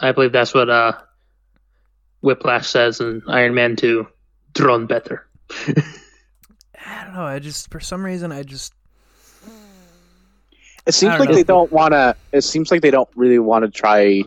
[0.00, 0.92] I believe that's what uh,
[2.22, 4.06] Whiplash says in Iron Man Two.
[4.54, 5.26] Drone better.
[5.50, 7.24] I don't know.
[7.24, 8.72] I just, for some reason, I just,
[10.86, 11.34] It seems like know.
[11.34, 12.16] they don't want to.
[12.32, 14.24] It seems like they don't really want to try.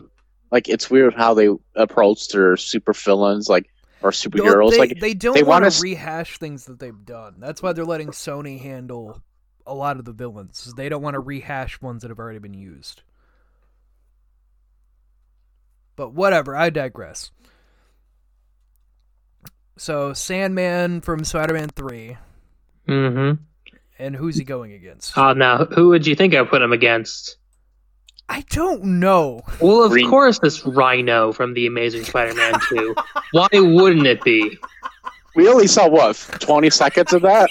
[0.50, 3.68] Like it's weird how they approach their super villains, like
[4.02, 4.70] or superheroes.
[4.70, 7.36] they, like they don't they want wanna rehash things that they've done.
[7.38, 9.20] That's why they're letting Sony handle
[9.66, 10.72] a lot of the villains.
[10.76, 13.02] They don't want to rehash ones that have already been used.
[15.96, 17.30] But whatever, I digress.
[19.78, 22.16] So Sandman from Spider-Man 3,
[22.88, 23.42] Mm-hmm.
[23.98, 25.16] And who's he going against?
[25.16, 27.36] Uh, now, who would you think I put him against?
[28.28, 29.42] I don't know.
[29.60, 32.94] Well, of Green- course, this Rhino from the Amazing Spider-Man Two.
[33.32, 34.58] Why wouldn't it be?
[35.36, 37.48] we only saw what twenty seconds of that.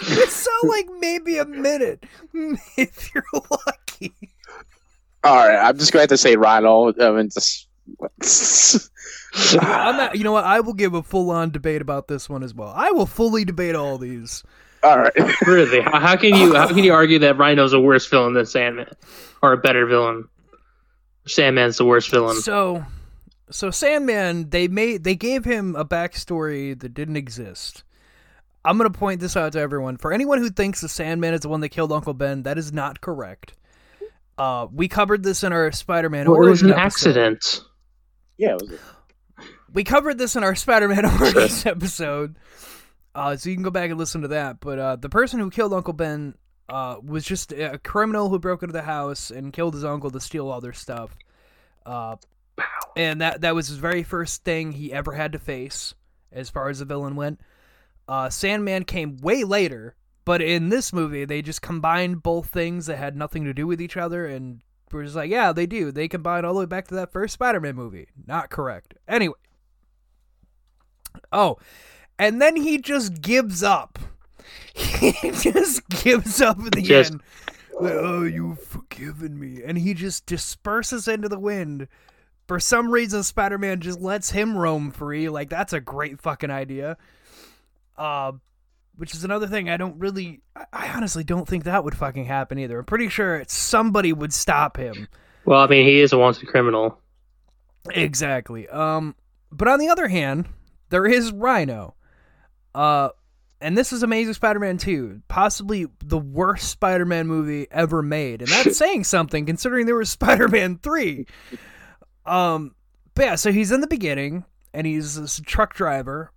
[0.00, 2.04] It sounds like maybe a minute,
[2.76, 4.14] if you're lucky.
[5.24, 6.92] All right, I'm just going to say Rhino.
[7.00, 7.68] I mean, just.
[9.60, 10.44] I'm not, you know what?
[10.44, 12.72] I will give a full-on debate about this one as well.
[12.74, 14.42] I will fully debate all these.
[14.84, 15.12] All right.
[15.46, 15.80] Really?
[15.80, 18.88] How, how can you how can you argue that Rhino's a worse villain than Sandman,
[19.42, 20.28] or a better villain?
[21.26, 22.36] Sandman's the worst villain.
[22.36, 22.84] So,
[23.50, 27.84] so Sandman, they made they gave him a backstory that didn't exist.
[28.64, 29.96] I'm gonna point this out to everyone.
[29.96, 32.72] For anyone who thinks the Sandman is the one that killed Uncle Ben, that is
[32.72, 33.54] not correct.
[34.36, 36.80] Uh, we covered this in our Spider-Man Well, it was an episode.
[37.16, 37.60] accident.
[38.36, 38.54] Yeah.
[38.56, 38.78] It was,
[39.72, 42.34] We covered this in our Spider-Man origins episode,
[43.14, 44.60] uh, so you can go back and listen to that.
[44.60, 46.34] But uh, the person who killed Uncle Ben
[46.68, 50.20] uh, was just a criminal who broke into the house and killed his uncle to
[50.20, 51.16] steal all their stuff.
[51.84, 52.16] Uh,
[52.96, 55.94] and that that was his very first thing he ever had to face,
[56.32, 57.40] as far as the villain went.
[58.08, 62.98] Uh, Sandman came way later, but in this movie they just combined both things that
[62.98, 65.90] had nothing to do with each other, and we're just like, yeah, they do.
[65.90, 68.06] They combine all the way back to that first Spider-Man movie.
[68.26, 68.94] Not correct.
[69.08, 69.34] Anyway.
[71.32, 71.58] Oh,
[72.18, 73.98] and then he just gives up.
[74.74, 77.22] He just gives up at the Just- end.
[77.80, 79.62] Like, oh, you've forgiven me.
[79.64, 81.88] And he just disperses into the wind.
[82.46, 85.28] For some reason, Spider Man just lets him roam free.
[85.28, 86.96] Like, that's a great fucking idea.
[87.96, 88.32] Uh,
[88.96, 90.40] which is another thing I don't really.
[90.56, 92.78] I- I honestly don't think that would fucking happen either.
[92.78, 95.08] I'm pretty sure somebody would stop him.
[95.44, 97.00] Well, I mean, he is a wanted criminal.
[97.90, 98.68] Exactly.
[98.68, 99.14] Um,
[99.52, 100.48] but on the other hand,
[100.90, 101.94] there is Rhino.
[102.74, 103.10] Uh,
[103.60, 108.76] and this is Amazing Spider-Man 2, possibly the worst Spider-Man movie ever made, and that's
[108.78, 111.26] saying something considering there was Spider-Man 3.
[112.26, 112.74] Um,
[113.14, 116.30] but yeah, so he's in the beginning, and he's this truck driver.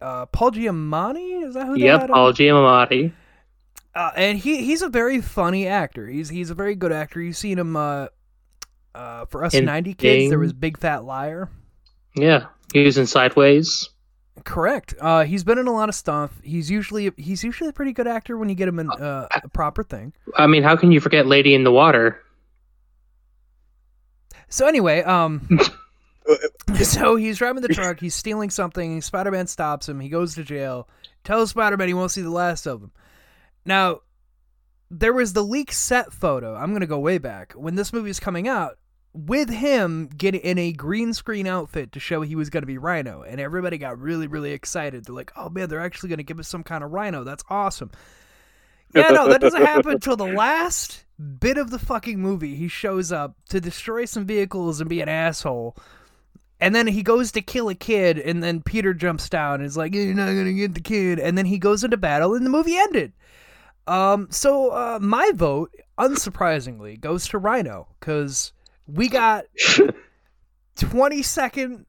[0.00, 2.14] Uh, Paul Giamatti is that who they Yep, had him?
[2.14, 3.12] Paul Giamatti.
[3.94, 6.06] Uh, and he he's a very funny actor.
[6.06, 7.20] He's he's a very good actor.
[7.20, 8.06] You've seen him uh,
[8.94, 10.28] uh, for us In 90 kids.
[10.30, 11.50] There was Big Fat Liar.
[12.14, 13.88] Yeah, he was in Sideways.
[14.44, 14.94] Correct.
[15.00, 16.32] Uh, he's been in a lot of stuff.
[16.42, 19.48] He's usually he's usually a pretty good actor when you get him in uh, a
[19.48, 20.12] proper thing.
[20.36, 22.20] I mean, how can you forget Lady in the Water?
[24.48, 25.46] So anyway, um,
[26.82, 28.00] so he's driving the truck.
[28.00, 29.00] He's stealing something.
[29.00, 30.00] Spider-Man stops him.
[30.00, 30.88] He goes to jail.
[31.24, 32.92] Tells Spider-Man he won't see the last of him.
[33.64, 34.00] Now,
[34.90, 36.54] there was the leak set photo.
[36.54, 38.77] I'm gonna go way back when this movie was coming out.
[39.14, 42.78] With him getting in a green screen outfit to show he was going to be
[42.78, 45.04] Rhino, and everybody got really, really excited.
[45.04, 47.24] They're like, "Oh man, they're actually going to give us some kind of Rhino.
[47.24, 47.90] That's awesome."
[48.94, 51.04] Yeah, no, that doesn't happen until the last
[51.40, 52.54] bit of the fucking movie.
[52.54, 55.76] He shows up to destroy some vehicles and be an asshole.
[56.60, 59.76] And then he goes to kill a kid, and then Peter jumps down and is
[59.76, 61.18] like, You're not gonna get the kid.
[61.18, 63.12] And then he goes into battle, and the movie ended.
[63.86, 68.52] Um, so uh, my vote, unsurprisingly, goes to Rhino, because
[68.88, 69.44] we got
[70.76, 71.86] 20 second,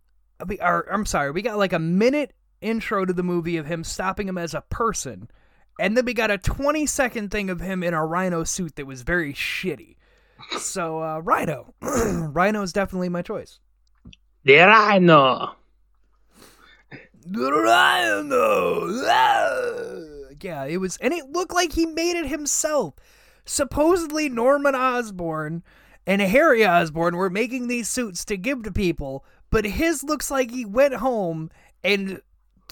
[0.61, 4.27] or, I'm sorry, we got like a minute intro to the movie of him stopping
[4.27, 5.29] him as a person.
[5.79, 8.85] And then we got a 20 second thing of him in a rhino suit that
[8.85, 9.95] was very shitty.
[10.57, 11.73] So, uh, Rhino.
[11.81, 13.59] Rhino is definitely my choice.
[14.43, 15.55] The Rhino.
[17.25, 18.87] The Rhino!
[19.05, 20.33] Ah!
[20.41, 22.95] Yeah, it was, and it looked like he made it himself.
[23.45, 25.63] Supposedly, Norman Osborn
[26.09, 30.49] and Harry Osborn were making these suits to give to people, but his looks like
[30.49, 31.51] he went home
[31.83, 32.19] and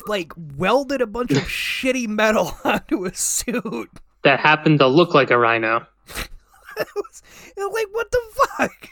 [0.07, 3.91] like welded a bunch of shitty metal onto a suit.
[4.23, 5.85] That happened to look like a rhino.
[6.17, 8.21] it was, it was like, what the
[8.57, 8.89] fuck?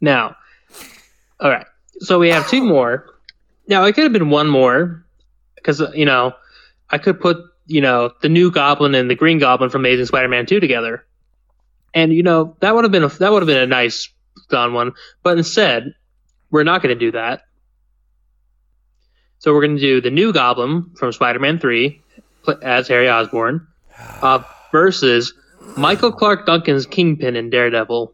[0.00, 0.34] Now,
[1.38, 1.66] all right.
[1.98, 3.04] So we have two more.
[3.66, 5.04] Now it could have been one more
[5.54, 6.32] because you know
[6.88, 7.36] I could put
[7.66, 11.04] you know the new Goblin and the Green Goblin from Amazing Spider-Man two together,
[11.94, 14.08] and you know that would have been a, that would have been a nice
[14.50, 14.92] done one.
[15.22, 15.94] But instead,
[16.50, 17.42] we're not going to do that.
[19.38, 22.00] So we're going to do the new Goblin from Spider-Man three
[22.62, 23.66] as Harry Osborn
[24.22, 25.32] uh, versus
[25.76, 28.12] Michael Clarke Duncan's Kingpin in Daredevil.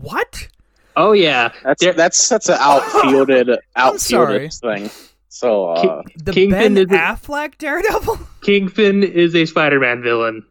[0.00, 0.48] What?
[0.96, 4.90] Oh yeah, That's There- that's that's an outfielded I'm outfielded thing.
[5.28, 8.18] So uh, The Kingpin Ben is a- Affleck Daredevil?
[8.42, 10.44] Kingpin is a Spider-Man villain.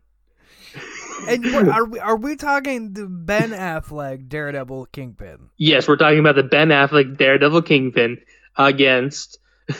[1.27, 5.49] And what- are we are we talking the Ben Affleck Daredevil Kingpin?
[5.57, 8.17] Yes, we're talking about the Ben Affleck Daredevil Kingpin
[8.57, 9.39] against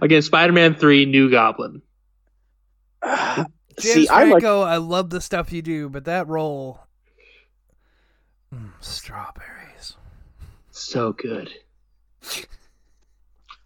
[0.00, 1.82] against Spider-Man 3 New Goblin.
[3.04, 3.46] James
[3.78, 6.80] see, I like Franco, I, love the stuff you do, but that role,
[8.54, 9.94] Mm, strawberries.
[10.72, 11.50] So good.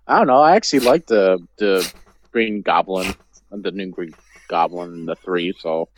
[0.06, 0.36] I don't know.
[0.40, 1.90] I actually like the the
[2.32, 3.14] Green Goblin,
[3.50, 4.12] and the new Green
[4.48, 5.52] Goblin, in the three.
[5.60, 5.88] So,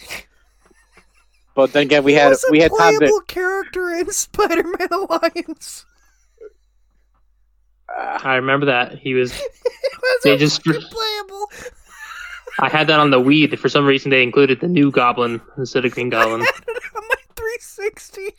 [1.54, 3.24] but then again, we had was a we had time playable to.
[3.26, 5.84] character in Spider-Man Alliance.
[7.88, 8.98] Uh, I remember that.
[8.98, 11.50] He was He was They just- playable.
[12.58, 13.58] I had that on the Wii.
[13.58, 16.40] For some reason they included the New Goblin instead of Green Goblin.
[16.40, 16.44] i
[16.96, 18.34] on my 360.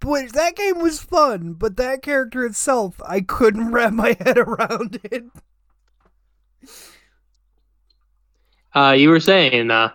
[0.00, 5.00] Boy, that game was fun, but that character itself, I couldn't wrap my head around
[5.04, 5.24] it.
[8.74, 9.90] Uh you were saying uh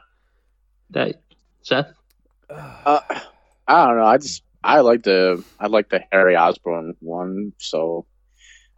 [0.91, 1.21] that
[1.61, 1.87] Seth?
[2.49, 2.99] uh,
[3.67, 4.05] I don't know.
[4.05, 7.53] I just I like the I like the Harry Osborn one.
[7.59, 8.05] So,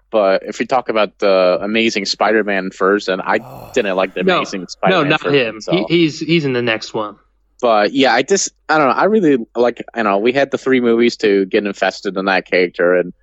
[0.09, 3.71] but if we talk about the Amazing Spider-Man first, then I Oh.
[3.73, 5.03] didn't like the No, Amazing No, Spider-Man.
[5.03, 5.61] No, not first, him.
[5.61, 7.17] so- He, he's he's in the next one.
[7.61, 8.93] but yeah, I just I don't know.
[8.95, 12.45] I really like you know we had the three movies to get invested in that
[12.45, 13.13] character, and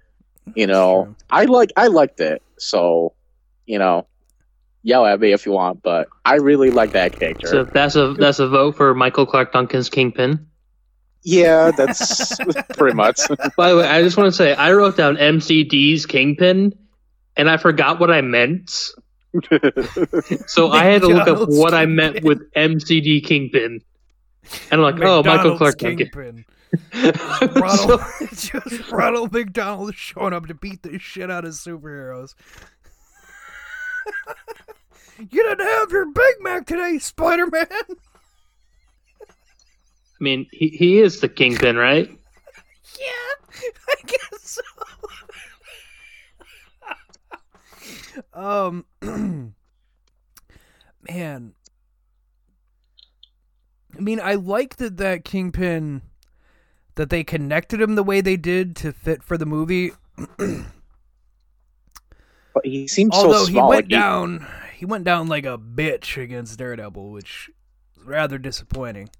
[0.54, 1.14] you know.
[1.30, 2.40] I like I liked it.
[2.58, 3.12] So
[3.66, 4.06] you know,
[4.82, 7.46] yell at me if you want, but I really like that character.
[7.46, 10.46] So that's a that's a vote for Michael Clarke Duncan's Kingpin.
[11.22, 12.36] yeah, that's
[12.76, 13.20] pretty much.
[13.56, 16.72] By the way, I just want to say I wrote down MCD's Kingpin,
[17.36, 18.70] and I forgot what I meant.
[20.46, 23.82] So I had to look up McDonald's what I meant with MCD Kingpin,
[24.70, 25.98] and I'm like, oh, Michael McDonald's Clarke Duncan.
[25.98, 26.44] Kingpin.
[26.92, 28.00] So- Ronald,
[28.34, 32.34] just Ronald McDonald showing up to beat the shit out of superheroes.
[35.18, 37.66] You didn't have your Big Mac today, Spider Man.
[37.70, 37.94] I
[40.20, 42.10] mean, he he is the Kingpin, right?
[42.98, 43.06] Yeah,
[43.88, 44.62] I guess so.
[48.34, 48.84] um,
[51.08, 51.54] man,
[53.96, 56.02] I mean, I like that that Kingpin
[56.96, 59.92] that they connected him the way they did to fit for the movie.
[60.38, 60.64] but
[62.64, 63.46] he seems Although so small.
[63.46, 64.44] he went like he- down,
[64.78, 67.50] he went down like a bitch against Daredevil, which
[67.96, 69.10] is rather disappointing.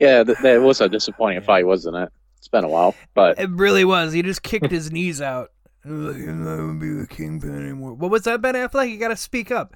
[0.00, 2.08] yeah, th- that was a disappointing fight, wasn't it?
[2.38, 4.12] It's been a while, but It really was.
[4.12, 5.50] He just kicked his knees out.
[5.84, 7.94] He was like, I'm not gonna be the kingpin anymore.
[7.94, 8.90] What was that, Ben Affleck?
[8.90, 9.74] You gotta speak up.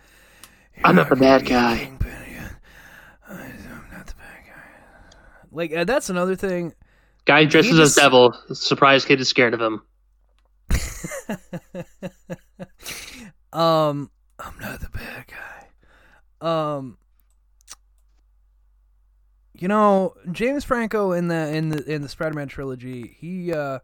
[0.76, 1.78] You're I'm not the bad be guy.
[1.78, 2.56] Kingpin again.
[3.28, 3.36] I'm
[3.92, 4.62] not the bad guy.
[5.52, 6.74] Like uh, that's another thing.
[7.26, 8.34] Guy dresses He as just- devil.
[8.52, 9.82] Surprise kid is scared of him.
[13.52, 15.66] um, I'm not the bad guy.
[16.76, 16.96] Um,
[19.54, 23.80] you know, James Franco in the in the in the Spider-Man trilogy, he uh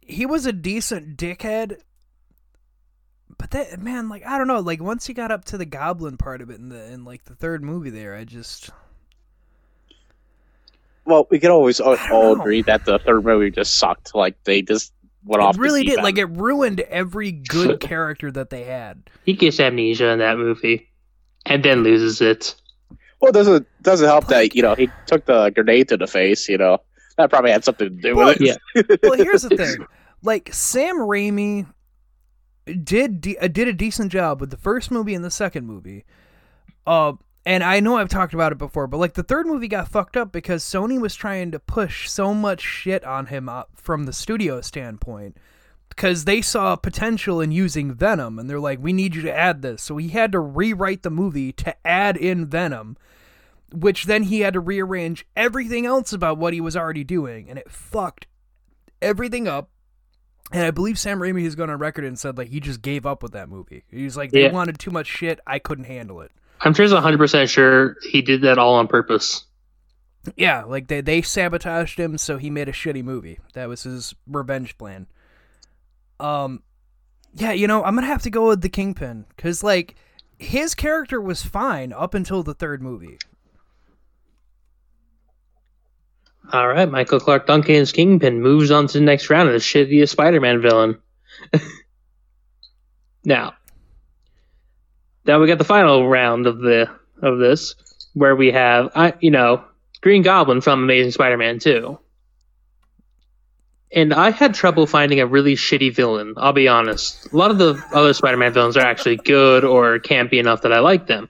[0.00, 1.78] he was a decent dickhead,
[3.38, 6.16] But that man, like I don't know, like once he got up to the goblin
[6.16, 8.70] part of it in the in like the third movie there, I just
[11.04, 14.14] Well, we could always all, all agree that the third movie just sucked.
[14.14, 14.92] Like they just
[15.24, 15.98] went it the really deep did.
[15.98, 16.04] end.
[16.04, 19.10] Like it ruined every good character that they had.
[19.24, 20.90] He gets amnesia in that movie,
[21.46, 22.54] and then loses it.
[23.20, 26.48] Well, doesn't doesn't help that you know he took the grenade to the face.
[26.48, 26.78] You know
[27.16, 28.58] that probably had something to do with it.
[28.74, 28.96] Yeah.
[29.02, 29.86] well, here's the thing.
[30.22, 31.66] Like Sam Raimi
[32.82, 36.04] did de- uh, did a decent job with the first movie and the second movie.
[36.86, 39.88] Uh and I know I've talked about it before, but like the third movie got
[39.88, 44.04] fucked up because Sony was trying to push so much shit on him uh, from
[44.04, 45.36] the studio standpoint
[45.88, 49.62] because they saw potential in using Venom and they're like, "We need you to add
[49.62, 52.96] this." So he had to rewrite the movie to add in Venom,
[53.72, 57.58] which then he had to rearrange everything else about what he was already doing, and
[57.58, 58.26] it fucked
[59.00, 59.68] everything up.
[60.52, 63.04] And I believe Sam Raimi has gone on record and said like he just gave
[63.06, 63.84] up with that movie.
[63.90, 64.52] He was like, they Yeah.
[64.52, 66.30] wanted too much shit, I couldn't handle it.
[66.62, 69.44] I'm sure he's 100 percent sure he did that all on purpose.
[70.36, 73.40] Yeah, like they they sabotaged him, so he made a shitty movie.
[73.54, 75.08] That was his revenge plan.
[76.20, 76.62] Um,
[77.34, 79.96] yeah, you know I'm gonna have to go with the Kingpin because like
[80.38, 83.18] his character was fine up until the third movie.
[86.52, 90.10] All right, Michael Clarke Duncan's Kingpin moves on to the next round of the shittiest
[90.10, 90.98] Spider-Man villain.
[93.24, 93.54] now,
[95.26, 97.74] now we got the final round of the of this,
[98.14, 99.64] where we have, I you know,
[100.00, 101.98] Green Goblin from Amazing Spider-Man 2.
[103.94, 106.34] And I had trouble finding a really shitty villain.
[106.38, 107.30] I'll be honest.
[107.32, 110.78] A lot of the other Spider-Man villains are actually good or campy enough that I
[110.78, 111.28] like them.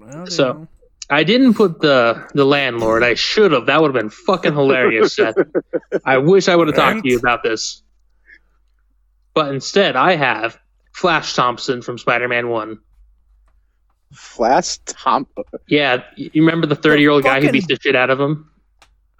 [0.00, 0.68] Well, So-.
[1.10, 3.02] I didn't put the the landlord.
[3.02, 3.66] I should have.
[3.66, 5.34] That would have been fucking hilarious, Seth.
[6.04, 7.82] I wish I would have talked to you about this.
[9.34, 10.58] But instead, I have
[10.94, 12.78] Flash Thompson from Spider-Man One.
[14.12, 15.42] Flash Thompson.
[15.66, 18.48] Yeah, you remember the thirty-year-old guy who fucking- beats the shit out of him?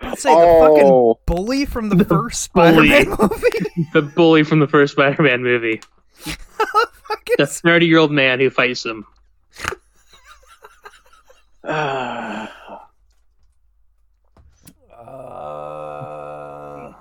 [0.00, 2.42] I'd say the fucking Oh, bully from the first.
[2.42, 3.86] Spider-Man movie.
[3.92, 5.80] The bully from the first Spider-Man movie.
[6.24, 9.04] Fucking The thirty-year-old man who fights him.
[15.06, 16.92] Uh,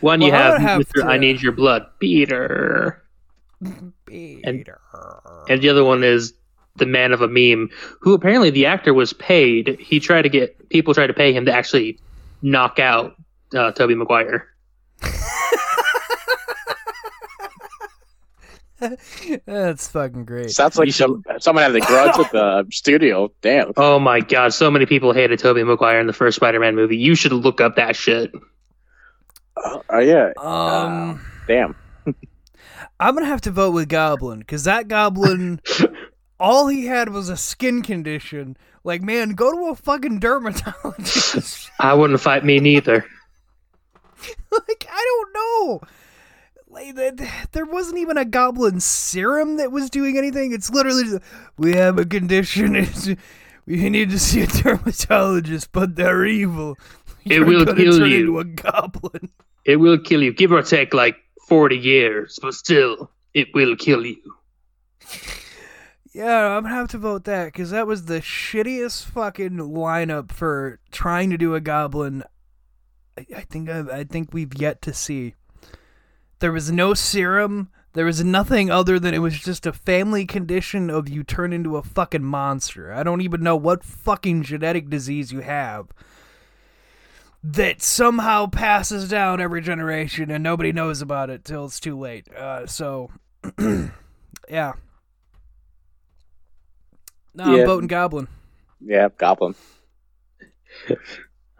[0.00, 1.04] One you Well, I have, have Mr.
[1.04, 2.99] I Need Your Blood, Peter.
[4.06, 4.80] Peter.
[5.48, 6.32] And the other one is
[6.76, 7.68] the man of a meme,
[8.00, 9.76] who apparently the actor was paid.
[9.80, 11.98] He tried to get people tried to pay him to actually
[12.42, 13.16] knock out
[13.54, 14.46] uh, Tobey Maguire.
[19.46, 20.50] That's fucking great.
[20.52, 23.30] sounds like You some, someone had a grudge with the studio.
[23.42, 23.72] Damn.
[23.76, 26.96] Oh my god, so many people hated Tobey Maguire in the first Spider-Man movie.
[26.96, 28.32] You should look up that shit.
[29.56, 30.32] Oh yeah.
[30.38, 31.76] Um, Damn.
[32.98, 35.60] I'm gonna have to vote with Goblin because that Goblin,
[36.40, 38.56] all he had was a skin condition.
[38.82, 41.70] Like, man, go to a fucking dermatologist.
[41.80, 43.04] I wouldn't fight me neither.
[44.50, 45.80] like, I don't know.
[46.68, 46.94] Like,
[47.52, 50.52] there wasn't even a Goblin serum that was doing anything.
[50.52, 51.22] It's literally, just,
[51.58, 52.76] we have a condition.
[52.76, 53.08] It's,
[53.66, 56.78] we need to see a dermatologist, but they're evil.
[57.24, 58.20] It You're will kill turn you.
[58.20, 59.28] into a goblin.
[59.64, 61.16] It will kill you, give or take like
[61.50, 64.22] forty years, but still, it will kill you.
[66.12, 70.80] Yeah, I'm gonna have to vote that because that was the shittiest fucking lineup for
[70.90, 72.24] trying to do a goblin.
[73.16, 75.36] I, I think I, I think we've yet to see.
[76.40, 77.68] There was no serum.
[77.92, 81.76] There was nothing other than it was just a family condition of you turn into
[81.76, 82.92] a fucking monster.
[82.92, 85.90] I don't even know what fucking genetic disease you have
[87.42, 92.28] that somehow passes down every generation and nobody knows about it till it's too late.
[92.34, 93.10] Uh, so,
[94.48, 94.72] yeah.
[97.34, 97.66] No, I'm Yeah.
[97.66, 98.28] voting Goblin.
[98.80, 99.54] Yeah, Goblin.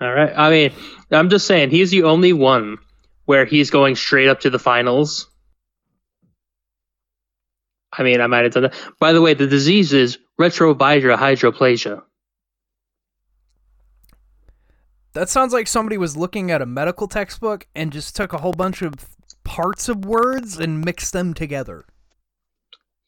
[0.01, 0.33] All right.
[0.35, 0.73] I mean,
[1.11, 2.79] I'm just saying he's the only one
[3.27, 5.29] where he's going straight up to the finals.
[7.93, 8.75] I mean, I might have done that.
[8.99, 12.03] By the way, the disease is retroviral hydroplasia.
[15.13, 18.53] That sounds like somebody was looking at a medical textbook and just took a whole
[18.53, 18.95] bunch of
[19.45, 21.85] parts of words and mixed them together.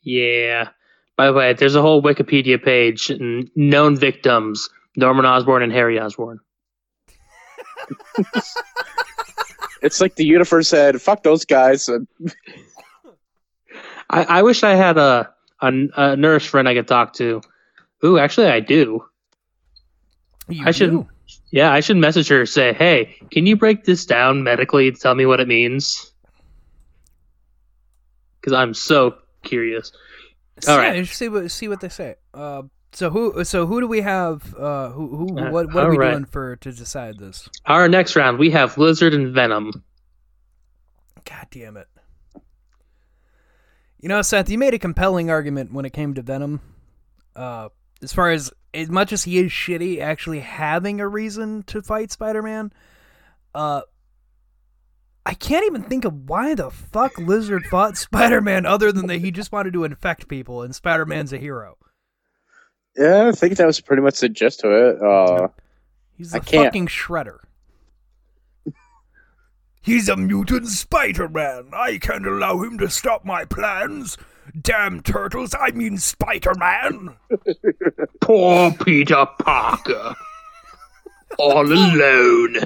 [0.02, 0.70] Yeah.
[1.16, 6.00] By the way, there's a whole Wikipedia page and known victims: Norman Osborn and Harry
[6.00, 6.40] Osborn.
[9.82, 11.90] It's like the universe said, "Fuck those guys."
[14.08, 15.28] I, I wish I had a,
[15.60, 17.42] a a nurse friend I could talk to.
[18.04, 19.04] Ooh, actually, I do.
[20.48, 21.04] You I should.
[21.50, 22.46] Yeah, I should message her.
[22.46, 26.12] Say, hey, can you break this down medically to tell me what it means?
[28.42, 29.92] because I'm so curious.
[30.68, 31.06] All yeah, right.
[31.06, 32.16] see what see what they say.
[32.34, 32.62] Uh,
[32.92, 34.54] so who so who do we have?
[34.54, 36.10] Uh, who who Uh, what what are we right.
[36.10, 37.48] doing for to decide this?
[37.66, 39.72] Our next round, we have Lizard and Venom.
[41.24, 41.88] God damn it!
[44.00, 46.60] You know, Seth, you made a compelling argument when it came to Venom.
[47.34, 47.68] Uh,
[48.02, 52.10] as far as as much as he is shitty, actually having a reason to fight
[52.10, 52.72] Spider-Man,
[53.54, 53.82] uh,
[55.24, 59.30] I can't even think of why the fuck Lizard fought Spider-Man other than that he
[59.30, 61.76] just wanted to infect people and Spider-Man's a hero.
[62.96, 65.02] Yeah, I think that was pretty much the gist of it.
[65.02, 65.48] Uh,
[66.16, 67.38] He's I the fucking shredder.
[69.80, 71.70] He's a mutant Spider-Man.
[71.72, 74.16] I can't allow him to stop my plans.
[74.60, 77.16] Damn turtles, I mean Spider-Man.
[78.20, 80.14] Poor Peter Parker.
[81.38, 82.56] All alone.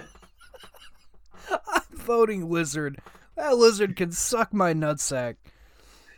[1.51, 2.99] I'm voting Lizard.
[3.37, 5.37] That lizard can suck my nutsack.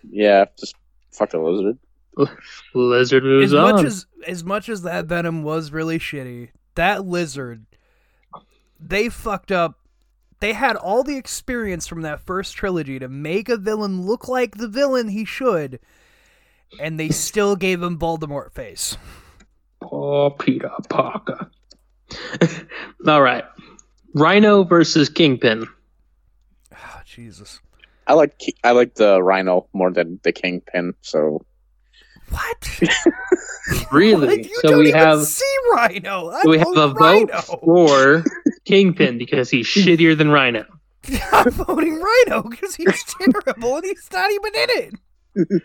[0.08, 0.74] yeah, just
[1.10, 1.78] fuck the lizard.
[2.74, 3.86] Lizard moves As much on.
[3.86, 7.66] as as much as that Venom was really shitty, that lizard
[8.80, 9.77] they fucked up.
[10.40, 14.56] They had all the experience from that first trilogy to make a villain look like
[14.56, 15.80] the villain he should,
[16.80, 18.96] and they still gave him Voldemort face.
[19.80, 21.50] Poor Peter Parker.
[23.06, 23.44] All right.
[24.14, 25.66] Rhino versus Kingpin.
[26.72, 27.60] Oh, Jesus.
[28.06, 30.94] I like I like the Rhino more than the Kingpin.
[31.02, 31.44] So
[32.30, 32.80] What?
[33.92, 34.26] Really?
[34.26, 36.30] Like, so we have see Rhino.
[36.30, 37.30] I'm we have a vote
[37.62, 38.24] for
[38.64, 40.64] Kingpin because he's shittier than Rhino.
[41.32, 45.62] I'm voting Rhino because he's terrible and he's not even in it.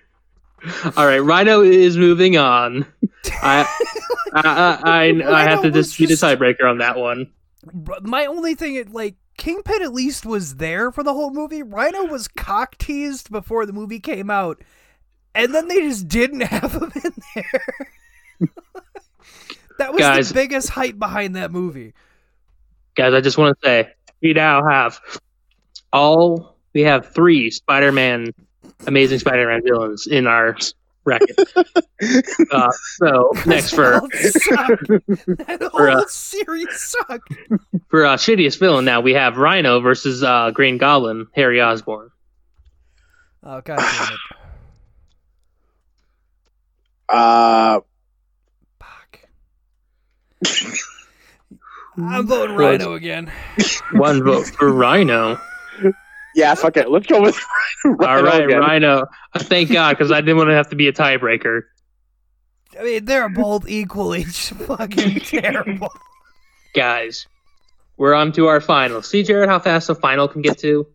[0.98, 2.86] All right, Rhino is moving on.
[3.42, 3.66] I
[4.34, 7.32] I I, I, I have to dispute just be the tiebreaker on that one.
[8.02, 11.64] My only thing, like Kingpin at least was there for the whole movie.
[11.64, 14.62] Rhino was cock teased before the movie came out,
[15.36, 17.66] and then they just didn't have him in there.
[19.80, 20.30] that was Guys.
[20.30, 21.94] the biggest hype behind that movie.
[22.96, 25.00] Guys, I just want to say we now have
[25.92, 28.34] all we have three Spider-Man,
[28.88, 30.58] Amazing Spider-Man villains in our
[31.04, 31.36] bracket.
[32.52, 34.88] uh, so next for That sucked.
[35.48, 37.34] that For, uh, series sucked.
[37.90, 42.10] for uh, shittiest villain, now we have Rhino versus uh, Green Goblin, Harry Osborn.
[43.44, 44.20] Oh god damn it!
[47.14, 47.80] Uh,
[48.80, 49.20] Fuck.
[51.98, 53.32] I'm voting Rhino again.
[53.92, 55.40] One vote for Rhino.
[56.36, 56.90] yeah, fuck it.
[56.90, 57.40] Let's go with
[57.86, 58.60] Rhino All right, again.
[58.60, 59.06] Rhino.
[59.34, 61.62] Uh, Thank God, because I didn't want to have to be a tiebreaker.
[62.80, 65.94] I mean, they're both equally fucking terrible.
[66.74, 67.28] Guys,
[67.98, 69.04] we're on to our final.
[69.04, 70.88] See, Jared, how fast the final can get to?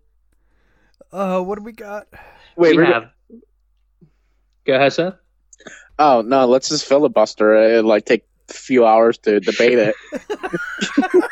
[1.13, 2.09] Uh, what do we got?
[2.57, 3.11] Wait, we we're- have.
[4.67, 5.15] Go ahead, Seth.
[5.99, 7.79] Oh no, let's just filibuster it.
[7.79, 9.95] It'll like take a few hours to debate it.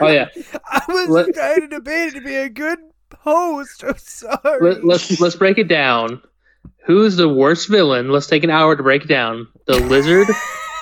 [0.01, 0.29] Oh yeah,
[0.69, 2.79] I was Let- trying to debate it to be a good
[3.19, 3.83] host.
[3.83, 4.59] I'm sorry.
[4.61, 6.21] Let, let's let's break it down.
[6.85, 8.11] Who's the worst villain?
[8.11, 9.49] Let's take an hour to break it down.
[9.67, 10.29] The lizard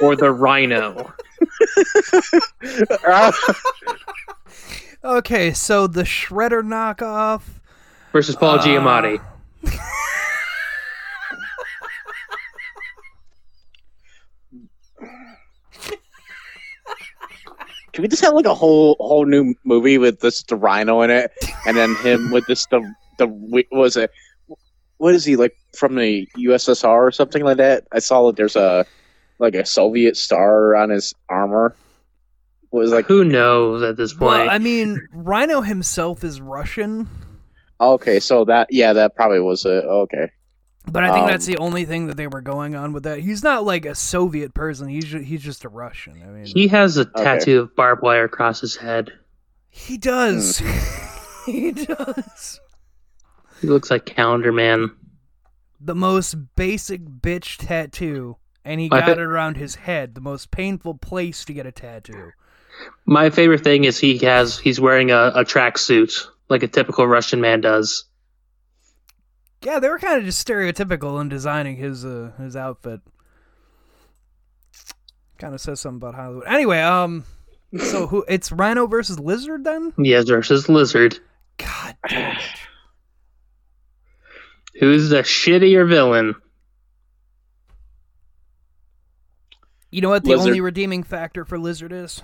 [0.03, 1.13] or the rhino?
[5.05, 7.43] Okay, so the Shredder knockoff.
[8.13, 9.23] Versus Paul uh, Giamatti.
[17.95, 21.11] Can we just have like a whole whole new movie with this the Rhino in
[21.11, 21.33] it,
[21.67, 24.11] and then him with this the the what was it?
[24.99, 27.85] What is he like from the USSR or something like that?
[27.93, 28.85] I saw that there's a
[29.39, 31.75] like a Soviet star on his armor.
[32.71, 33.07] What was like?
[33.07, 34.39] Who knows at this point?
[34.41, 37.09] Well, I mean, Rhino himself is Russian,
[37.81, 39.85] Okay, so that yeah, that probably was it.
[39.85, 40.31] Okay,
[40.87, 43.21] but I think Um, that's the only thing that they were going on with that.
[43.21, 44.89] He's not like a Soviet person.
[44.89, 46.23] He's ju- he's just a Russian.
[46.23, 49.11] I mean, he has a tattoo of barbed wire across his head.
[49.71, 50.61] he does.
[50.65, 51.51] Hmm.
[51.51, 52.61] he does.
[53.61, 54.91] He looks like Calendar Man.
[55.81, 60.15] The most basic bitch tattoo, and he I got bet- it around his head.
[60.15, 62.31] The most painful place to get a tattoo.
[63.07, 67.41] My favorite thing is he has he's wearing a, a tracksuit like a typical Russian
[67.41, 68.05] man does.
[69.65, 73.01] Yeah, they were kind of just stereotypical in designing his uh, his outfit.
[75.39, 76.47] Kind of says something about Hollywood.
[76.47, 77.25] Anyway, um,
[77.79, 78.25] so who?
[78.29, 79.95] It's Rhino versus Lizard then?
[79.97, 81.19] Yes, versus Lizard.
[81.57, 82.43] God damn it!
[84.81, 86.35] Who's the shittier villain?
[89.91, 90.49] You know what the Lizard.
[90.49, 92.21] only redeeming factor for Lizard is?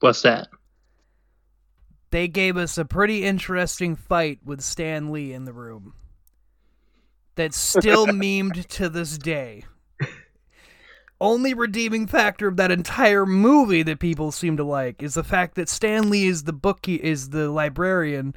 [0.00, 0.48] What's that?
[2.10, 5.94] They gave us a pretty interesting fight with Stan Lee in the room.
[7.36, 9.64] that's still memed to this day.
[11.22, 15.54] Only redeeming factor of that entire movie that people seem to like is the fact
[15.56, 18.34] that Stan Lee is the bookie is the librarian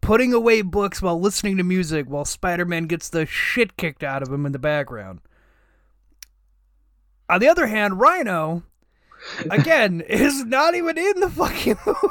[0.00, 4.32] putting away books while listening to music while Spider-Man gets the shit kicked out of
[4.32, 5.20] him in the background.
[7.28, 8.62] On the other hand, Rhino
[9.50, 12.08] again is not even in the fucking movie.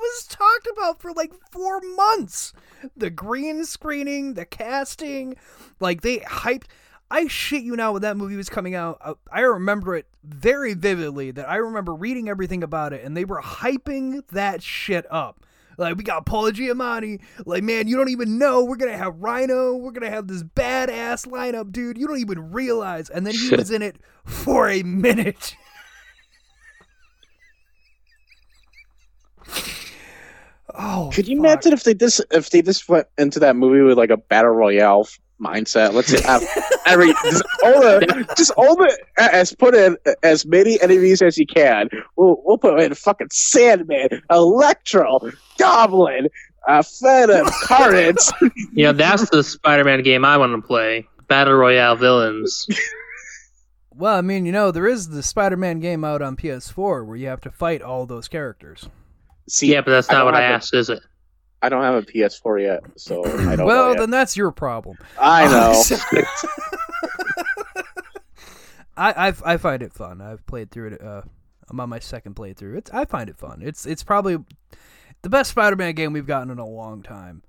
[0.00, 2.52] Was talked about for like four months.
[2.96, 5.36] The green screening, the casting,
[5.78, 6.64] like they hyped.
[7.10, 8.98] I shit you not when that movie was coming out.
[9.02, 11.30] uh, I remember it very vividly.
[11.32, 15.44] That I remember reading everything about it, and they were hyping that shit up.
[15.76, 17.20] Like we got Paul Giamatti.
[17.46, 18.64] Like man, you don't even know.
[18.64, 19.74] We're gonna have Rhino.
[19.76, 21.98] We're gonna have this badass lineup, dude.
[21.98, 23.08] You don't even realize.
[23.10, 23.58] And then he Shit.
[23.58, 25.56] was in it for a minute.
[30.78, 31.44] oh, Could you fuck.
[31.46, 34.50] imagine if they just if they just went into that movie with like a battle
[34.52, 35.08] royale
[35.40, 35.92] mindset?
[35.92, 36.42] Let's have
[36.86, 41.46] every just all the just all the as put in as many enemies as you
[41.46, 41.88] can.
[42.16, 45.18] We'll we'll put in fucking Sandman, Electro,
[45.58, 46.28] Goblin,
[46.68, 48.18] uh, Venom, Carnage.
[48.72, 51.06] You know, that's the Spider-Man game I want to play.
[51.28, 52.66] Battle Royale villains.
[53.92, 57.26] Well, I mean, you know, there is the Spider-Man game out on PS4 where you
[57.28, 58.88] have to fight all those characters.
[59.48, 61.00] See, Yeah, but that's not don't what I have a- asked, is it?
[61.62, 64.96] I don't have a PS4 yet, so I don't well, then that's your problem.
[65.20, 65.82] I know.
[68.96, 70.20] I, I I find it fun.
[70.20, 71.02] I've played through it.
[71.02, 71.22] Uh,
[71.68, 72.76] I'm on my second playthrough.
[72.78, 73.60] It's I find it fun.
[73.62, 74.38] It's it's probably
[75.22, 77.42] the best Spider-Man game we've gotten in a long time.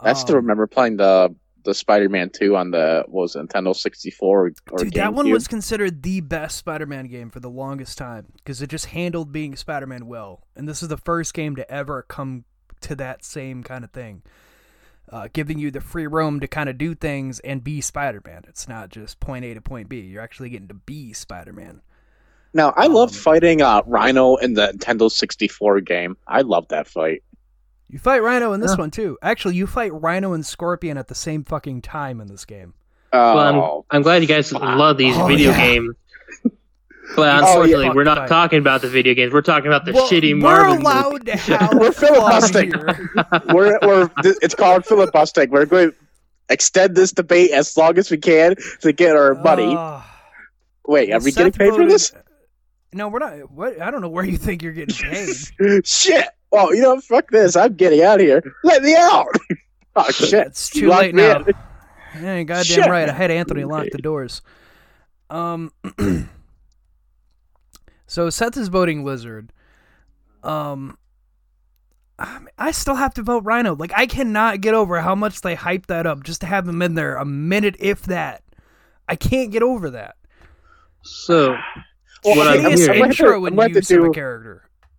[0.00, 1.34] I still Um, remember playing the
[1.68, 5.30] the Spider-Man 2 on the what was it, Nintendo 64 or, or Dude, that one
[5.30, 9.54] was considered the best Spider-Man game for the longest time because it just handled being
[9.54, 12.44] Spider-Man well, and this is the first game to ever come
[12.80, 14.22] to that same kind of thing,
[15.10, 18.44] uh, giving you the free roam to kind of do things and be Spider-Man.
[18.48, 20.00] It's not just point A to point B.
[20.00, 21.82] You're actually getting to be Spider-Man.
[22.54, 26.16] Now I love Um, fighting uh, Rhino in the Nintendo 64 game.
[26.26, 27.22] I love that fight.
[27.88, 28.76] You fight Rhino in this Yeah.
[28.78, 29.16] one too.
[29.22, 32.74] Actually, you fight Rhino and Scorpion at the same fucking time in this game.
[33.12, 35.56] Oh, Well, I'm, I'm glad you guys love these Oh, video yeah.
[35.66, 35.94] games.
[37.16, 37.38] But oh, yeah.
[37.38, 38.34] unfortunately, we're not Fuck fight.
[38.34, 39.32] talking about the video games.
[39.32, 41.46] We're talking about the Well, shitty we're Marvel allowed movies.
[41.46, 42.70] to have We're filibustering.
[43.54, 44.10] we're, we're
[44.42, 45.48] it's called filibustering.
[45.48, 45.96] We're going to
[46.50, 49.74] extend this debate as long as we can to get our money.
[49.74, 50.02] Ugh.
[50.86, 52.12] Wait, are we Seth getting paid for this?
[52.92, 53.50] No, we're not.
[53.52, 53.80] What?
[53.80, 55.86] I don't know where you think you're getting paid.
[55.86, 56.28] Shit!
[56.50, 57.56] Well, you know, fuck this.
[57.56, 58.42] I'm getting out of here.
[58.64, 59.28] Let me out.
[59.96, 60.46] oh shit!
[60.48, 61.38] It's too locked late now.
[61.40, 61.54] in.
[62.22, 62.86] Yeah, goddamn Shit.
[62.86, 63.08] right.
[63.08, 64.40] I had Anthony lock the doors.
[65.30, 65.72] Um.
[68.06, 69.52] so Seth is voting Lizard.
[70.42, 70.96] Um.
[72.58, 73.76] I still have to vote Rhino.
[73.76, 76.82] Like I cannot get over how much they hyped that up just to have him
[76.82, 78.42] in there a minute, if that.
[79.08, 80.16] I can't get over that.
[81.02, 81.56] So,
[82.24, 84.10] Well, What I'm Hideous hearing- I'm intro I'm and going to use a do-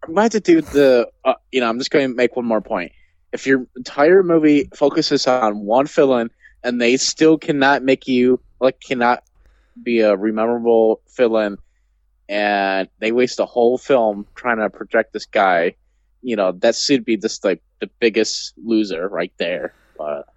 [0.04, 1.10] I'm going to do the.
[1.26, 2.92] Uh, you know, I'm just going to make one more point.
[3.32, 6.32] If your entire movie focuses on one villain
[6.64, 9.24] and they still cannot make you like cannot
[9.82, 11.58] be a rememberable villain,
[12.28, 15.76] and they waste a whole film trying to project this guy,
[16.22, 19.74] you know, that should be just like the biggest loser right there.
[19.98, 20.28] But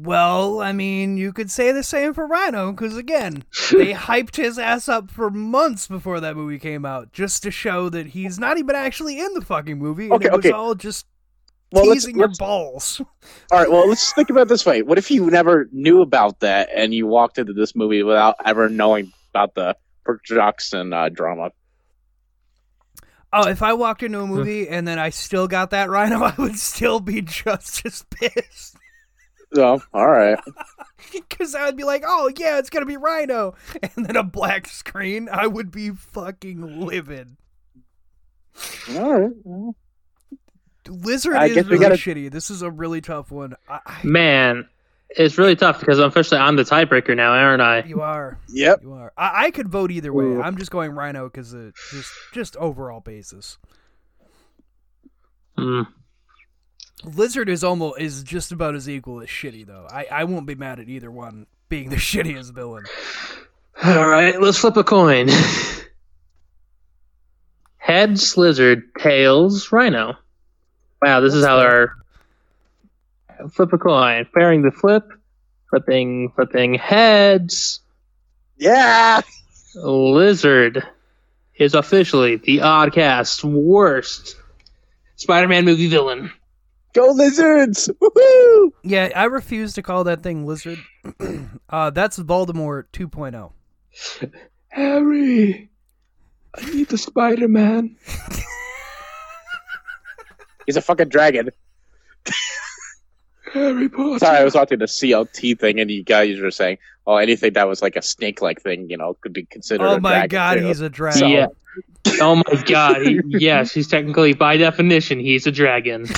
[0.00, 4.58] Well, I mean, you could say the same for Rhino, because again, they hyped his
[4.58, 8.58] ass up for months before that movie came out, just to show that he's not
[8.58, 10.50] even actually in the fucking movie, and Okay, it was okay.
[10.52, 11.06] all just
[11.72, 13.00] well, let's, teasing your let's balls.
[13.52, 13.70] all right.
[13.70, 14.82] Well, let's think about it this way.
[14.82, 18.68] What if you never knew about that and you walked into this movie without ever
[18.68, 21.50] knowing about the production uh, drama?
[23.32, 26.34] Oh, if I walked into a movie and then I still got that Rhino, I
[26.38, 28.76] would still be just as pissed.
[29.54, 30.38] So, all right.
[31.12, 33.54] Because I would be like, oh, yeah, it's going to be Rhino.
[33.96, 37.36] And then a black screen, I would be fucking livid.
[38.96, 39.30] All right.
[39.44, 39.74] well,
[40.88, 42.30] Lizard I is really gotta- shitty.
[42.32, 43.54] This is a really tough one.
[43.68, 44.68] I, I, man,
[45.10, 47.84] it's really tough because officially I'm the tiebreaker now, aren't I?
[47.84, 48.38] you are.
[48.48, 48.82] Yep.
[48.82, 49.12] You are.
[49.16, 50.24] I, I could vote either way.
[50.24, 50.42] Ooh.
[50.42, 53.56] I'm just going Rhino because of just just overall basis.
[55.56, 55.82] Hmm.
[57.16, 59.86] Lizard is almost is just about as equal as shitty though.
[59.90, 62.84] I, I won't be mad at either one being the shittiest villain.
[63.82, 65.28] All right, let's flip a coin.
[67.76, 68.94] Heads, lizard.
[68.98, 70.16] Tails, rhino.
[71.00, 71.94] Wow, this is how our
[73.52, 74.26] flip a coin.
[74.34, 75.08] Pairing the flip,
[75.70, 77.80] flipping, flipping heads.
[78.56, 79.20] Yeah.
[79.74, 80.82] Lizard
[81.56, 84.36] is officially the Oddcast worst
[85.16, 86.32] Spider-Man movie villain.
[86.94, 87.90] Go lizards!
[88.00, 88.72] Woohoo!
[88.82, 90.78] Yeah, I refuse to call that thing lizard.
[91.70, 93.52] uh, that's Voldemort oh.
[94.22, 94.30] 2.0.
[94.68, 95.68] Harry,
[96.54, 97.96] I need the Spider Man.
[100.66, 101.50] He's a fucking dragon.
[103.52, 104.18] Harry Potter.
[104.18, 107.66] Sorry, I was watching the CLT thing, and you guys were saying, "Oh, anything that
[107.66, 110.54] was like a snake-like thing, you know, could be considered." Oh a my dragon, god,
[110.54, 110.66] too.
[110.66, 111.28] he's a dragon.
[111.30, 111.46] Yeah.
[112.20, 113.02] Oh my god.
[113.02, 116.06] He, yes, he's technically, by definition, he's a dragon.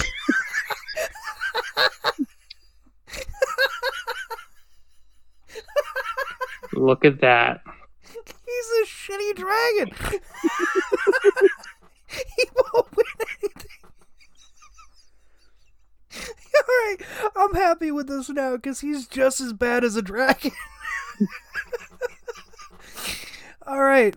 [6.72, 7.60] Look at that.
[8.02, 9.94] He's a shitty dragon.
[12.08, 13.06] he won't win
[13.42, 13.70] anything.
[16.68, 17.02] Alright,
[17.36, 20.52] I'm happy with this now because he's just as bad as a dragon.
[23.66, 24.16] Alright.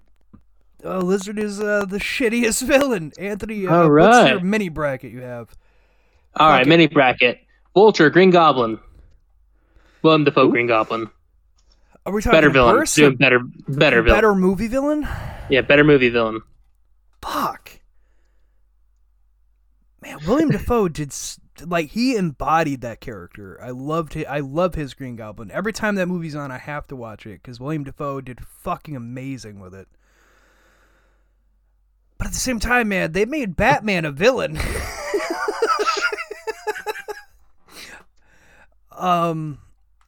[0.84, 3.14] Uh, Lizard is uh, the shittiest villain.
[3.18, 5.50] Anthony, uh, All what's your mini bracket you have?
[6.36, 7.40] All right, mini bracket.
[7.74, 8.80] Vulture, Green Goblin.
[10.02, 11.10] Willem Dafoe, Green Goblin.
[12.06, 12.76] Are we talking Better villain.
[12.76, 14.18] worse Doing or better, better villain.
[14.18, 15.08] better movie villain?
[15.50, 16.42] Yeah, better movie villain.
[17.22, 17.80] Fuck.
[20.02, 21.14] Man, William Dafoe did
[21.66, 23.58] like he embodied that character.
[23.62, 24.26] I loved it.
[24.26, 25.50] I love his Green Goblin.
[25.52, 28.96] Every time that movie's on, I have to watch it because William Dafoe did fucking
[28.98, 29.88] amazing with it.
[32.18, 34.58] But at the same time, man, they made Batman a villain.
[38.92, 39.60] um,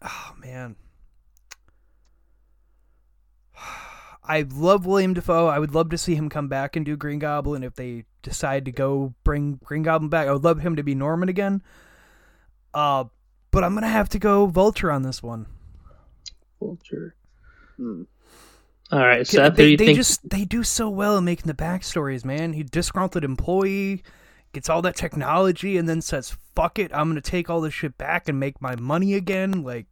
[0.02, 0.76] oh man.
[4.28, 5.48] I love William Dafoe.
[5.48, 8.66] I would love to see him come back and do Green Goblin if they decide
[8.66, 10.28] to go bring Green Goblin back.
[10.28, 11.62] I would love him to be Norman again.
[12.74, 13.06] Uh,
[13.52, 15.46] but I'm gonna have to go Vulture on this one.
[16.60, 17.16] Vulture.
[17.78, 18.04] Hmm.
[18.92, 19.98] All right, so who they they think?
[19.98, 22.54] just they do so well in making the backstories, man.
[22.54, 24.04] He disgruntled employee
[24.56, 27.98] gets all that technology and then says, "Fuck it, I'm gonna take all this shit
[27.98, 29.86] back and make my money again." Like,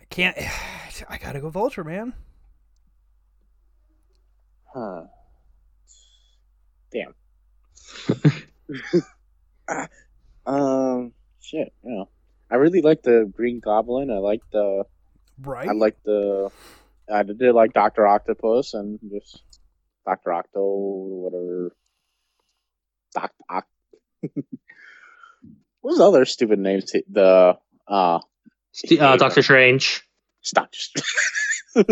[0.00, 0.36] I can't.
[1.08, 2.12] I gotta go Vulture, man.
[4.74, 5.04] Huh.
[6.92, 7.14] Damn.
[9.68, 9.88] Ah,
[10.46, 11.12] um.
[11.40, 11.72] Shit.
[11.84, 12.08] You know,
[12.50, 14.10] I really like the Green Goblin.
[14.10, 14.84] I like the.
[15.40, 15.68] Right?
[15.68, 16.50] I like the.
[17.12, 19.42] I did like Doctor Octopus and just
[20.04, 21.72] Doctor Octo, whatever.
[23.14, 23.32] Doc.
[23.48, 23.66] Oc-
[24.22, 24.34] what
[25.82, 26.92] was the other stupid names?
[27.10, 28.18] The uh.
[28.72, 30.02] St- uh, Doctor Strange.
[30.40, 30.70] Stop.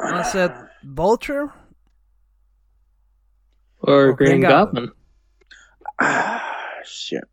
[0.00, 0.12] Just.
[0.14, 1.52] I said Vulture.
[3.80, 4.84] Or Or Green Green Goblin.
[4.86, 4.92] Goblin.
[6.00, 7.24] ah, shit.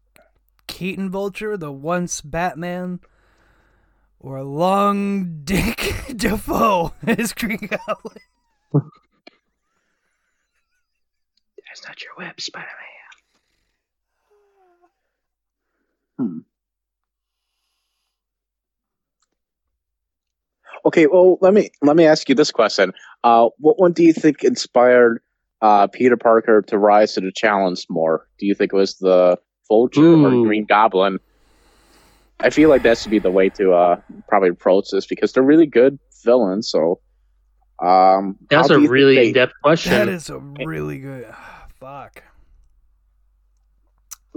[0.67, 2.99] Keaton Vulture, the once Batman,
[4.19, 8.17] or Long Dick Dafoe as Green Goblin.
[11.67, 12.67] That's not your web, Spider
[16.19, 16.45] Man.
[20.85, 22.93] Okay, well, let me let me ask you this question.
[23.23, 25.21] Uh, what one do you think inspired
[25.61, 28.27] uh, Peter Parker to rise to the challenge more?
[28.37, 30.45] Do you think it was the Vulture or Ooh.
[30.45, 31.19] Green Goblin?
[32.41, 35.41] I feel like that should be the way to uh, probably approach this because they're
[35.43, 36.67] really good villains.
[36.69, 36.99] So,
[37.81, 39.93] um, That's a do you think really they- in depth question.
[39.93, 41.33] That is a really good.
[41.79, 42.23] Fuck.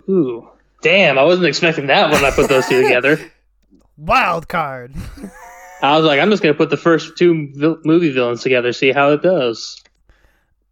[0.08, 0.48] Ooh.
[0.82, 3.18] Damn, I wasn't expecting that when I put those two together.
[3.96, 4.94] Wild card.
[5.86, 8.72] I was like, I'm just going to put the first two vil- movie villains together,
[8.72, 9.82] see how it goes.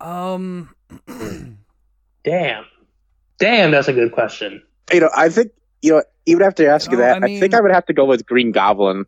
[0.01, 0.75] Um.
[2.25, 2.65] Damn.
[3.39, 4.62] Damn, that's a good question.
[4.93, 5.53] You know, I think
[5.83, 7.93] you know even after I ask Oh, that, I I, think I would have to
[7.93, 9.05] go with Green Goblin,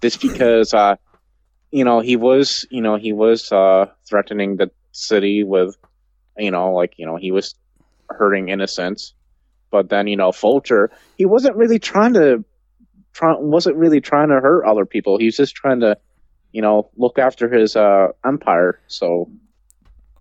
[0.00, 0.96] just because uh,
[1.70, 5.76] you know he was you know he was uh, threatening the city with
[6.38, 7.54] you know like you know he was
[8.10, 9.12] hurting innocents,
[9.70, 12.44] but then you know Vulture he wasn't really trying to
[13.14, 15.18] try wasn't really trying to hurt other people.
[15.18, 15.96] He was just trying to
[16.52, 18.80] you know look after his uh, empire.
[18.86, 19.30] So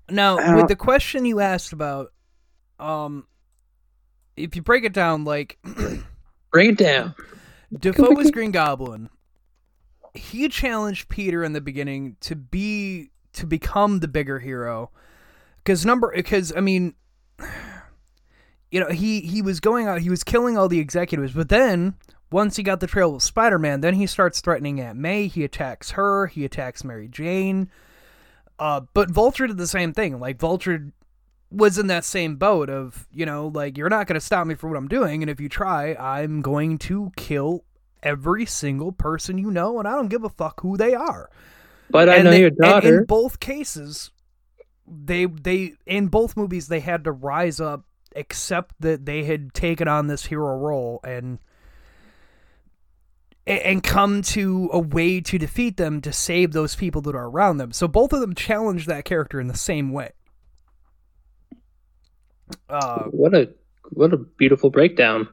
[0.10, 2.14] Now, with don't- the question you asked about,
[2.80, 3.28] um,
[4.38, 5.58] if you break it down, like
[6.52, 7.16] Bring it down.
[7.80, 9.10] Dafoe was Green Goblin.
[10.14, 14.92] He challenged Peter in the beginning to be to become the bigger hero,
[15.58, 16.94] because number because I mean,
[18.72, 21.96] you know he he was going out he was killing all the executives, but then
[22.34, 25.28] once he got the trail of Spider Man, then he starts threatening Aunt May.
[25.28, 26.28] He attacks her.
[26.28, 27.70] He attacks Mary Jane.
[28.60, 30.20] Uh, but Vulture did the same thing.
[30.20, 30.92] Like Vulture
[31.52, 34.56] was in that same boat of you know like you're not going to stop me
[34.56, 37.64] for what I'm doing, and if you try, I'm going to kill
[38.02, 41.30] every single person you know, and I don't give a fuck who they are.
[41.90, 42.98] But I know they- your and daughter.
[43.00, 44.12] in both cases,
[44.88, 49.88] they they in both movies they had to rise up, accept that they had taken
[49.88, 51.40] on this hero role and
[53.46, 57.58] and come to a way to defeat them to save those people that are around
[57.58, 57.72] them.
[57.72, 60.12] So both of them challenge that character in the same way.
[62.70, 63.50] Uh, What a
[63.92, 65.28] what a beautiful breakdown.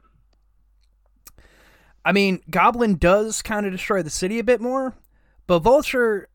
[2.03, 4.95] I mean, Goblin does kind of destroy the city a bit more,
[5.47, 6.29] but Vulture,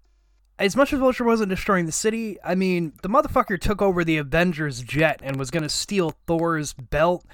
[0.58, 4.16] as much as Vulture wasn't destroying the city, I mean, the motherfucker took over the
[4.16, 7.26] Avengers jet and was going to steal Thor's belt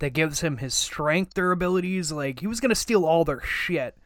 [0.00, 2.10] that gives him his strength, their abilities.
[2.12, 3.96] Like, he was going to steal all their shit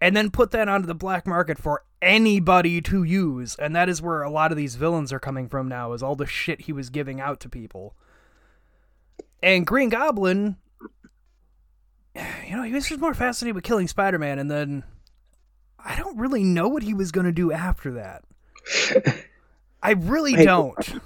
[0.00, 3.56] and then put that onto the black market for anybody to use.
[3.56, 6.16] And that is where a lot of these villains are coming from now, is all
[6.16, 7.94] the shit he was giving out to people.
[9.42, 10.56] And Green Goblin,
[12.14, 14.84] you know, he was just more fascinated with killing Spider Man, and then
[15.78, 18.24] I don't really know what he was going to do after that.
[19.82, 21.00] I really Hey, don't.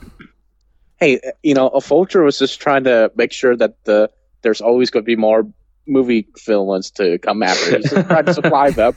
[0.99, 4.11] Hey, you know, a vulture was just trying to make sure that the
[4.43, 5.47] there's always going to be more
[5.87, 7.79] movie villains to come after.
[7.79, 8.95] He's trying to supply them.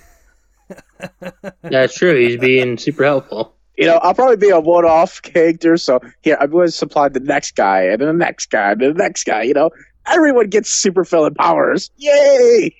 [1.61, 2.15] That's true.
[2.15, 3.55] He's being super helpful.
[3.77, 7.19] You know, I'll probably be a one-off character, so here I'm going to supply the
[7.19, 9.43] next guy and then the next guy and then the next guy.
[9.43, 9.71] You know,
[10.05, 11.89] everyone gets super villain powers.
[11.97, 12.75] Yay!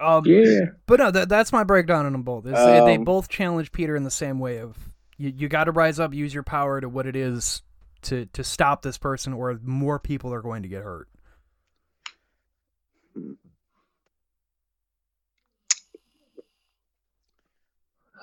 [0.00, 0.66] Um, Yeah.
[0.86, 2.46] But no, that, that's my breakdown on them both.
[2.46, 4.76] Is they, they Um, both challenge Peter in the same way of
[5.16, 7.62] you, you got to rise up, use your power to what it is
[8.02, 11.08] to to stop this person, or more people are going to get hurt.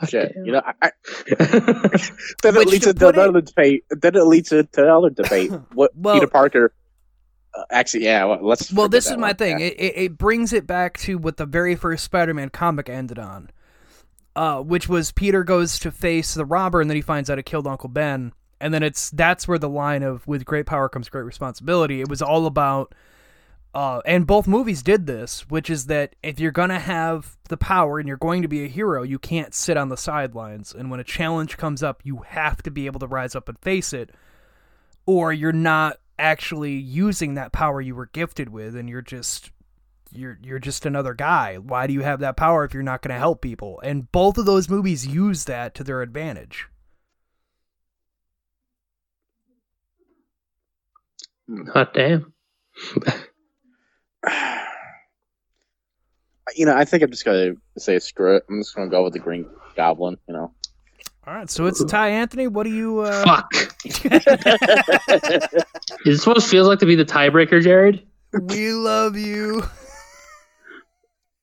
[0.07, 0.33] Shit.
[0.43, 0.91] You know, I, I,
[2.43, 3.85] then it leads to into put it- another debate.
[3.89, 5.51] Then it leads into another debate.
[5.73, 6.73] What Well- Peter Parker?
[7.53, 8.23] Uh, actually, yeah.
[8.23, 8.71] Well, let's.
[8.71, 9.35] Well, this is my one.
[9.35, 9.59] thing.
[9.59, 9.65] Yeah.
[9.67, 13.49] It, it it brings it back to what the very first Spider-Man comic ended on,
[14.37, 17.43] uh, which was Peter goes to face the robber, and then he finds out it
[17.43, 18.31] killed Uncle Ben,
[18.61, 22.07] and then it's that's where the line of "with great power comes great responsibility." It
[22.07, 22.95] was all about,
[23.73, 27.99] uh, and both movies did this, which is that if you're gonna have the power
[27.99, 30.99] and you're going to be a hero, you can't sit on the sidelines, and when
[30.99, 34.11] a challenge comes up, you have to be able to rise up and face it,
[35.05, 39.49] or you're not actually using that power you were gifted with and you're just
[40.13, 41.55] you're you're just another guy.
[41.57, 43.79] Why do you have that power if you're not going to help people?
[43.83, 46.67] And both of those movies use that to their advantage.
[51.73, 52.33] Hot damn.
[56.55, 58.43] You know, I think I'm just gonna say screw it.
[58.49, 59.45] I'm just gonna go with the Green
[59.75, 60.17] Goblin.
[60.27, 60.51] You know.
[61.25, 62.47] All right, so it's Ty Anthony.
[62.47, 63.53] What do you uh Fuck.
[66.05, 68.05] Is this what it feels like to be the tiebreaker, Jared?
[68.33, 69.63] we love you.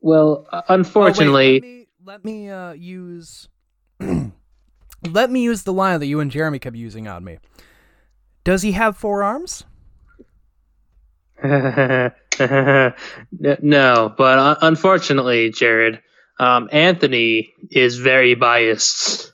[0.00, 3.48] Well, uh, Oh, wait, unfortunately, let me, let me uh use
[4.00, 7.38] let me use the line that you and Jeremy kept using on me.
[8.44, 9.64] Does he have four arms?
[11.42, 12.12] no,
[14.16, 16.00] but uh, unfortunately, Jared,
[16.40, 19.32] um, Anthony is very biased,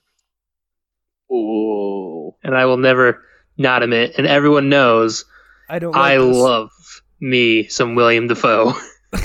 [1.33, 2.35] Ooh.
[2.43, 3.25] and I will never
[3.57, 4.17] not admit.
[4.19, 5.25] And everyone knows
[5.69, 5.93] I don't.
[5.93, 6.37] Like I this.
[6.37, 6.71] love
[7.21, 8.75] me some William Dafoe.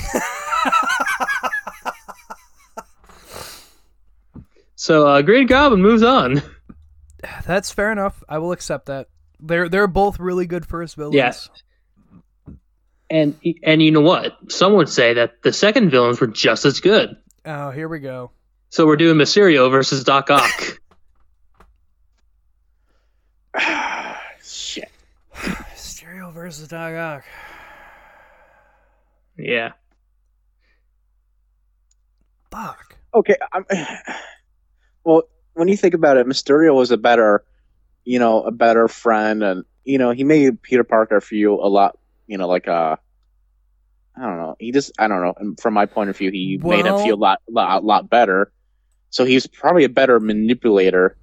[4.74, 6.42] so uh, Green Goblin moves on.
[7.44, 8.24] That's fair enough.
[8.26, 9.08] I will accept that.
[9.38, 11.14] They're they're both really good first villains.
[11.14, 11.50] Yes.
[13.10, 13.34] And
[13.64, 14.38] and you know what?
[14.52, 17.16] Some would say that the second villains were just as good.
[17.44, 18.30] Oh, here we go.
[18.68, 20.80] So we're doing Mysterio versus Doc Ock.
[24.44, 24.90] Shit.
[25.74, 27.24] Stereo versus Doc Ock.
[29.36, 29.72] yeah.
[32.52, 32.96] Fuck.
[33.14, 33.36] Okay.
[33.52, 33.64] I'm,
[35.04, 35.22] well,
[35.54, 37.44] when you think about it, Mysterio was a better,
[38.04, 41.98] you know, a better friend, and you know, he made Peter Parker feel a lot,
[42.30, 42.98] you know, like a.
[44.16, 44.56] I don't know.
[44.58, 45.34] He just, I don't know.
[45.36, 48.52] And from my point of view, he made him feel a lot, lot, lot better.
[49.08, 51.16] So he's probably a better manipulator.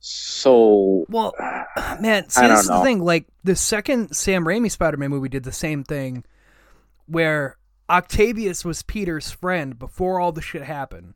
[0.00, 3.00] So, Well, uh, man, see, I this is the thing.
[3.02, 6.24] Like the second Sam Raimi Spider-Man movie did the same thing,
[7.06, 7.56] where
[7.88, 11.14] Octavius was Peter's friend before all the shit happened.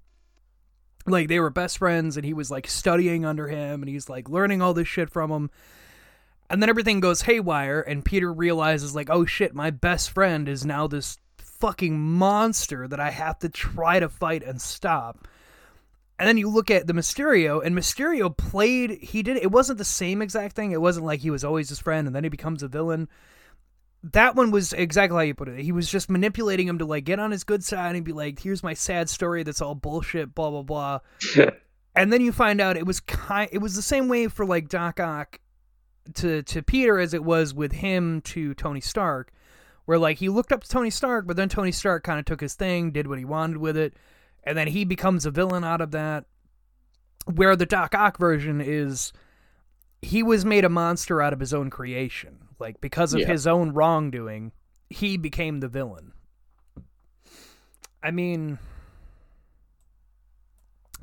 [1.06, 4.28] Like they were best friends, and he was like studying under him, and he's like
[4.28, 5.50] learning all this shit from him.
[6.52, 10.66] And then everything goes haywire, and Peter realizes, like, oh shit, my best friend is
[10.66, 15.26] now this fucking monster that I have to try to fight and stop.
[16.18, 18.98] And then you look at the Mysterio, and Mysterio played.
[19.00, 19.38] He did.
[19.38, 20.72] It wasn't the same exact thing.
[20.72, 23.08] It wasn't like he was always his friend, and then he becomes a villain.
[24.12, 25.58] That one was exactly how you put it.
[25.58, 28.38] He was just manipulating him to like get on his good side and be like,
[28.38, 29.42] "Here's my sad story.
[29.42, 30.98] That's all bullshit." Blah blah blah.
[31.96, 33.48] and then you find out it was kind.
[33.50, 35.38] It was the same way for like Doc Ock
[36.14, 39.32] to to Peter as it was with him to Tony Stark,
[39.84, 42.40] where like he looked up to Tony Stark, but then Tony Stark kind of took
[42.40, 43.94] his thing, did what he wanted with it,
[44.44, 46.24] and then he becomes a villain out of that.
[47.26, 49.12] Where the Doc Ock version is,
[50.00, 53.28] he was made a monster out of his own creation, like because of Yeah.
[53.28, 54.50] his own wrongdoing,
[54.90, 56.12] he became the villain.
[58.02, 58.58] I mean,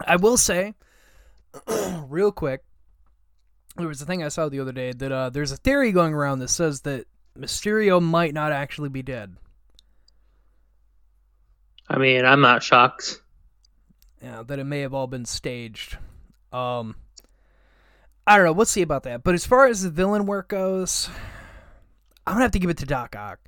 [0.06, 0.74] I will say,
[2.08, 2.64] real quick,
[3.76, 6.14] there was a thing I saw the other day that uh, there's a theory going
[6.14, 7.06] around that says that
[7.38, 9.36] Mysterio might not actually be dead.
[11.90, 13.22] I mean, I'm not shocked.
[14.22, 15.98] Yeah, that it may have all been staged.
[16.52, 16.96] Um,
[18.28, 18.52] I don't know.
[18.52, 19.24] We'll see about that.
[19.24, 21.10] But as far as the villain work goes,
[22.28, 23.40] I'm gonna have to give it to Doc Ock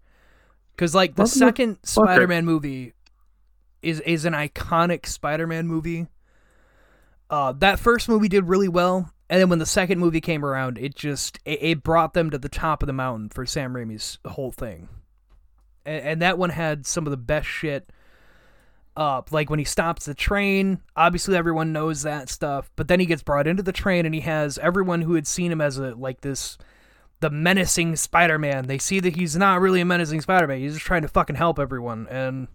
[0.76, 2.94] because, like, the second Spider-Man movie
[3.82, 6.08] is is an iconic Spider-Man movie.
[7.30, 10.78] Uh, that first movie did really well, and then when the second movie came around,
[10.78, 14.20] it just it, it brought them to the top of the mountain for Sam Raimi's
[14.26, 14.90] whole thing.
[15.86, 17.90] And, and that one had some of the best shit
[18.98, 19.32] up.
[19.32, 22.70] Like when he stops the train, obviously everyone knows that stuff.
[22.76, 25.50] But then he gets brought into the train, and he has everyone who had seen
[25.50, 26.58] him as a like this,
[27.22, 28.68] the menacing Spider-Man.
[28.68, 30.60] They see that he's not really a menacing Spider-Man.
[30.60, 32.50] He's just trying to fucking help everyone, and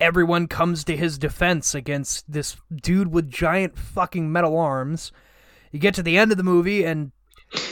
[0.00, 5.12] everyone comes to his defense against this dude with giant fucking metal arms.
[5.74, 7.10] You get to the end of the movie, and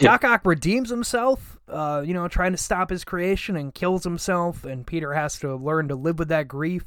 [0.01, 1.61] Doc Ock redeems himself.
[1.69, 5.55] Uh, you know, trying to stop his creation and kills himself, and Peter has to
[5.55, 6.83] learn to live with that grief.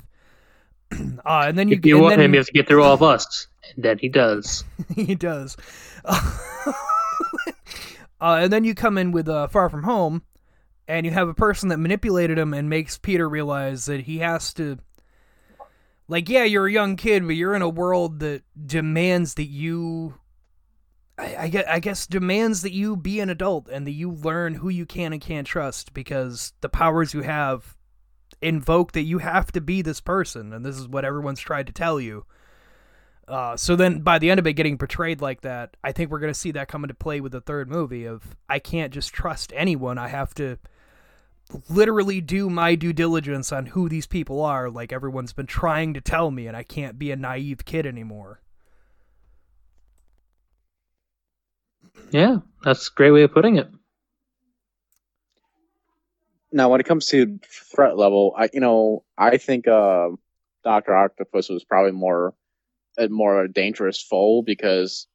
[1.26, 2.84] Uh, and then you, If you and want then, him, you have to get through
[2.84, 3.48] all of us.
[3.76, 4.64] And then he does.
[4.96, 5.58] he does.
[6.06, 6.74] uh,
[8.22, 10.22] and then you come in with uh, Far From Home,
[10.88, 14.54] and you have a person that manipulated him and makes Peter realize that he has
[14.56, 14.78] to.
[16.08, 20.16] Like, yeah, you're a young kid, but you're in a world that demands that you.
[21.18, 24.86] I, I, guess, demands that you be an adult and that you learn who you
[24.86, 27.78] can and can't trust because the powers you have
[28.42, 31.74] invoke that you have to be this person, and this is what everyone's tried to
[31.74, 32.26] tell you.
[33.28, 36.20] Uh, so then, by the end of it getting portrayed like that, I think we're
[36.20, 38.06] going to see that come into play with the third movie.
[38.06, 40.58] Of I can't just trust anyone; I have to
[41.70, 44.70] literally do my due diligence on who these people are.
[44.70, 48.42] Like everyone's been trying to tell me, and I can't be a naive kid anymore.
[52.12, 53.70] Yeah, that's a great way of putting it.
[56.52, 60.10] Now, when it comes to threat level, I you know I think uh,
[60.64, 62.34] Doctor Octopus was probably more
[62.98, 65.08] a more dangerous foe because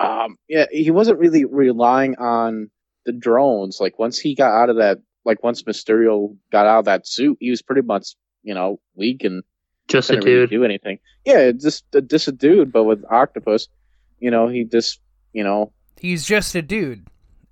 [0.00, 2.70] um yeah he wasn't really relying on
[3.04, 3.80] the drones.
[3.80, 7.36] Like once he got out of that, like once Mysterio got out of that suit,
[7.40, 9.42] he was pretty much you know weak and
[9.88, 10.98] Just a couldn't really do anything.
[11.24, 13.68] Yeah, just just a dude, but with Octopus,
[14.20, 15.00] you know he just
[15.32, 15.72] you know
[16.02, 17.06] He's just a dude,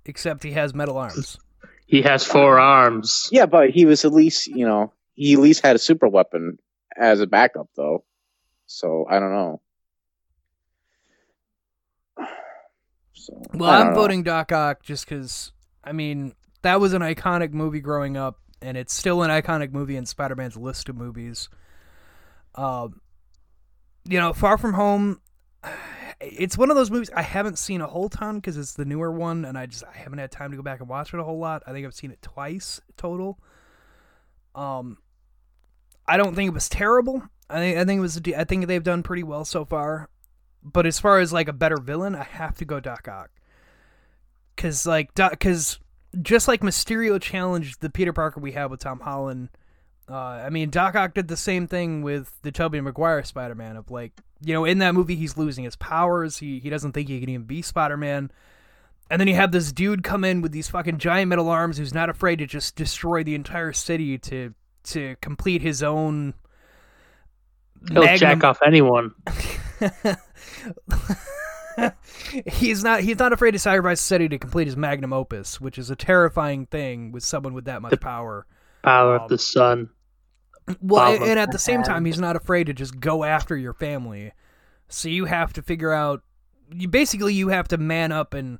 [0.05, 1.37] except he has metal arms.
[1.85, 3.29] He has four arms.
[3.31, 6.57] yeah, but he was at least you know he at least had a super weapon
[6.97, 8.03] as a backup though.
[8.67, 9.61] So I don't know.
[13.13, 13.99] So Well, I don't I'm know.
[14.01, 15.51] voting Doc Ock just because,
[15.83, 16.33] I mean,
[16.63, 20.35] that was an iconic movie growing up, and it's still an iconic movie in Spider
[20.35, 21.47] Man's list of movies.
[22.55, 22.99] Um,
[24.05, 25.21] you know, Far From Home,
[26.21, 29.11] it's one of those movies I haven't seen a whole ton because it's the newer
[29.11, 31.23] one, and I just I haven't had time to go back and watch it a
[31.23, 31.63] whole lot.
[31.65, 33.39] I think I've seen it twice total.
[34.53, 34.97] Um,
[36.07, 37.23] I don't think it was terrible.
[37.49, 38.21] I think I think it was.
[38.37, 40.09] I think they've done pretty well so far.
[40.63, 43.31] But as far as like a better villain, I have to go Doc Ock.
[44.57, 45.79] Cause like Doc, cause
[46.21, 49.49] just like Mysterio challenged the Peter Parker we have with Tom Holland.
[50.09, 53.77] Uh, I mean, Doc Ock did the same thing with the Tobey Maguire Spider-Man.
[53.77, 54.11] Of like,
[54.43, 56.37] you know, in that movie, he's losing his powers.
[56.37, 58.31] He he doesn't think he can even be Spider-Man.
[59.09, 61.93] And then you have this dude come in with these fucking giant metal arms, who's
[61.93, 64.53] not afraid to just destroy the entire city to
[64.85, 66.33] to complete his own.
[67.91, 69.11] He'll magnum- jack off anyone.
[72.45, 75.77] he's not he's not afraid to sacrifice the city to complete his magnum opus, which
[75.77, 78.45] is a terrifying thing with someone with that much power.
[78.83, 79.89] Power Um, of the sun.
[80.81, 83.73] Well, and, and at the same time, he's not afraid to just go after your
[83.73, 84.31] family.
[84.87, 86.21] So you have to figure out.
[86.73, 88.59] You basically you have to man up and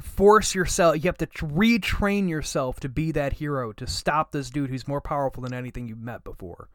[0.00, 0.96] force yourself.
[0.96, 4.88] You have to tr- retrain yourself to be that hero to stop this dude who's
[4.88, 6.68] more powerful than anything you've met before.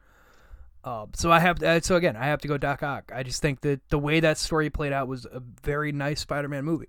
[0.84, 3.12] Uh, so I have to, uh, so again I have to go Doc Ock.
[3.14, 6.64] I just think that the way that story played out was a very nice Spider-Man
[6.64, 6.88] movie.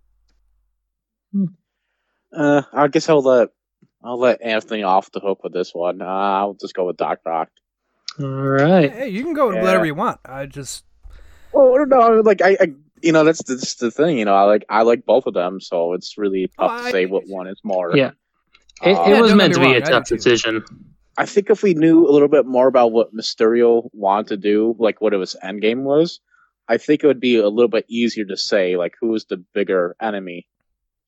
[2.35, 3.49] Uh, I guess I'll let
[4.03, 6.01] I'll let Anthony off the hook with this one.
[6.01, 7.49] Uh, I'll just go with Doc Ock.
[8.19, 8.91] All right.
[8.91, 9.63] Hey, you can go with Yeah.
[9.63, 10.19] whatever you want.
[10.25, 10.83] I just
[11.53, 12.67] Oh no, like I, I
[13.01, 14.17] you know that's, that's the thing.
[14.17, 16.81] You know, I like I like both of them, so it's really oh, tough Oh,
[16.83, 17.95] to I- say what one is more.
[17.95, 18.11] Yeah.
[18.81, 20.63] It, it um, Yeah, was meant get to be a wrong, I tough do decision.
[21.17, 24.75] I think if we knew a little bit more about what Mysterio wanted to do,
[24.79, 26.19] like what his end game was,
[26.67, 29.37] I think it would be a little bit easier to say like who is the
[29.53, 30.47] bigger enemy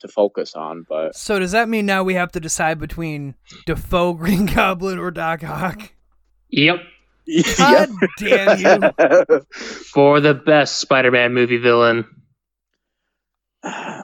[0.01, 0.85] to focus on.
[0.87, 3.33] But So does that mean now we have to decide between
[3.65, 5.91] Dafoe, Green Goblin, or Doc Ock?
[6.49, 6.77] Yep.
[7.57, 9.41] God damn you!
[9.93, 12.05] For the best Spider-Man movie villain.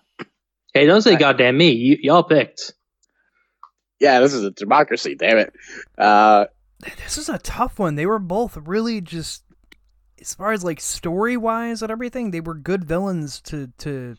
[0.74, 1.72] Hey, don't say I- goddamn me.
[1.72, 2.72] You, y'all picked.
[3.99, 5.15] yeah, this is a democracy.
[5.15, 5.53] Damn it.
[5.97, 6.45] Uh,
[7.03, 7.95] This is a tough one.
[7.95, 9.43] They were both really just,
[10.22, 14.15] as far as like story wise and everything, they were good villains to to.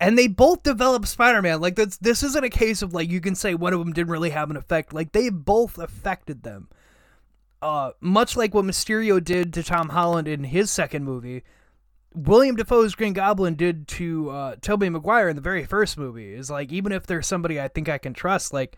[0.00, 1.60] And they both developed Spider-Man.
[1.60, 4.10] Like that's this isn't a case of like you can say one of them didn't
[4.10, 4.92] really have an effect.
[4.92, 6.68] Like they both affected them.
[7.62, 11.42] Uh, much like what Mysterio did to Tom Holland in his second movie,
[12.14, 16.32] William Dafoe's Green Goblin did to uh, Tobey Maguire in the very first movie.
[16.32, 18.76] Is like even if there's somebody I think I can trust, like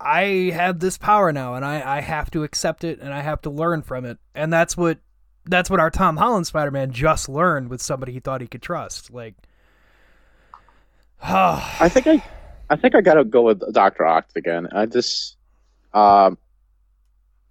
[0.00, 3.40] I have this power now, and I, I have to accept it, and I have
[3.42, 4.98] to learn from it, and that's what
[5.46, 8.62] that's what our Tom Holland Spider Man just learned with somebody he thought he could
[8.62, 9.12] trust.
[9.12, 9.34] Like,
[11.80, 12.22] I think I,
[12.70, 14.68] I think I gotta go with Doctor Ock again.
[14.72, 15.36] I just,
[15.94, 16.38] um,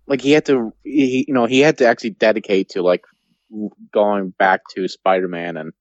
[0.08, 3.06] like he had to, he, you know, he had to actually dedicate to like
[3.94, 5.74] going back to Spider Man, and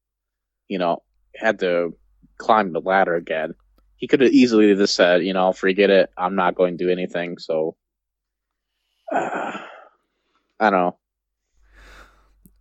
[0.68, 1.02] you know,
[1.36, 1.96] had to
[2.38, 3.54] climb the ladder again.
[3.96, 6.10] He could have easily just said, you know, forget it.
[6.16, 7.38] I'm not going to do anything.
[7.38, 7.76] So,
[9.12, 9.58] uh,
[10.60, 10.96] I don't know.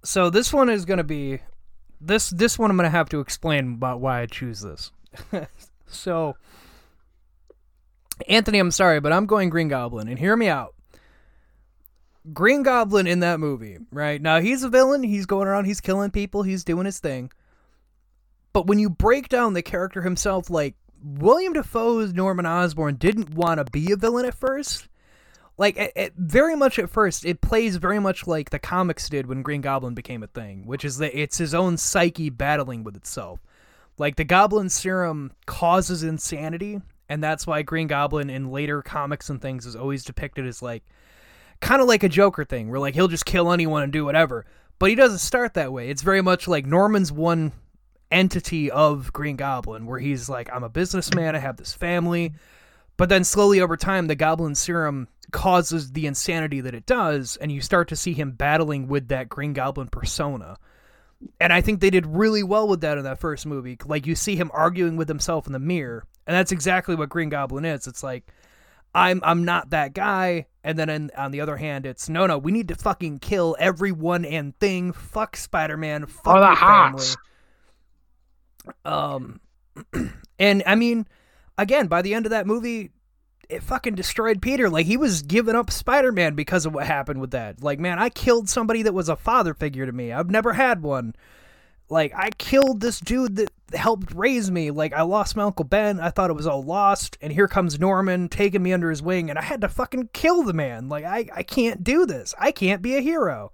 [0.03, 1.39] so this one is gonna be
[2.01, 4.91] this this one I'm gonna have to explain about why I choose this.
[5.91, 6.35] So,
[8.27, 10.75] Anthony, I'm sorry, but I'm going Green Goblin, and hear me out.
[12.33, 14.21] Green Goblin in that movie, right?
[14.21, 15.03] Now he's a villain.
[15.03, 15.65] He's going around.
[15.65, 16.43] He's killing people.
[16.43, 17.31] He's doing his thing.
[18.53, 23.57] But when you break down the character himself, like William Dafoe's Norman Osborn didn't want
[23.57, 24.87] to be a villain at first.
[25.57, 29.27] Like it, it, very much at first, it plays very much like the comics did
[29.27, 32.95] when Green Goblin became a thing, which is that it's his own psyche battling with
[32.95, 33.39] itself.
[33.99, 39.41] Like the Goblin serum causes insanity, and that's why Green Goblin in later comics and
[39.41, 40.83] things is always depicted as like
[41.59, 44.45] kind of like a Joker thing, where like he'll just kill anyone and do whatever.
[44.79, 45.89] But he doesn't start that way.
[45.89, 47.51] It's very much like Norman's one
[48.09, 52.33] entity of Green Goblin, where he's like, I'm a businessman, I have this family.
[52.95, 57.51] But then slowly over time, the Goblin serum causes the insanity that it does, and
[57.51, 60.57] you start to see him battling with that Green Goblin persona.
[61.39, 63.77] And I think they did really well with that in that first movie.
[63.85, 67.29] Like you see him arguing with himself in the mirror, and that's exactly what Green
[67.29, 67.87] Goblin is.
[67.87, 68.31] It's like
[68.95, 72.37] I'm I'm not that guy, and then in, on the other hand, it's no no,
[72.37, 74.93] we need to fucking kill everyone and thing.
[74.93, 76.05] Fuck Spider Man.
[76.05, 77.05] Fuck the family.
[78.85, 79.39] Um,
[80.39, 81.07] and I mean,
[81.57, 82.91] again, by the end of that movie,
[83.49, 84.69] it fucking destroyed Peter.
[84.69, 87.63] Like he was giving up Spider Man because of what happened with that.
[87.63, 90.11] Like, man, I killed somebody that was a father figure to me.
[90.13, 91.15] I've never had one.
[91.91, 94.69] Like, I killed this dude that helped raise me.
[94.69, 95.99] Like, I lost my Uncle Ben.
[95.99, 97.17] I thought it was all lost.
[97.19, 99.31] And here comes Norman taking me under his wing.
[99.31, 100.87] And I had to fucking kill the man.
[100.87, 102.35] Like, I, I can't do this.
[102.37, 103.51] I can't be a hero.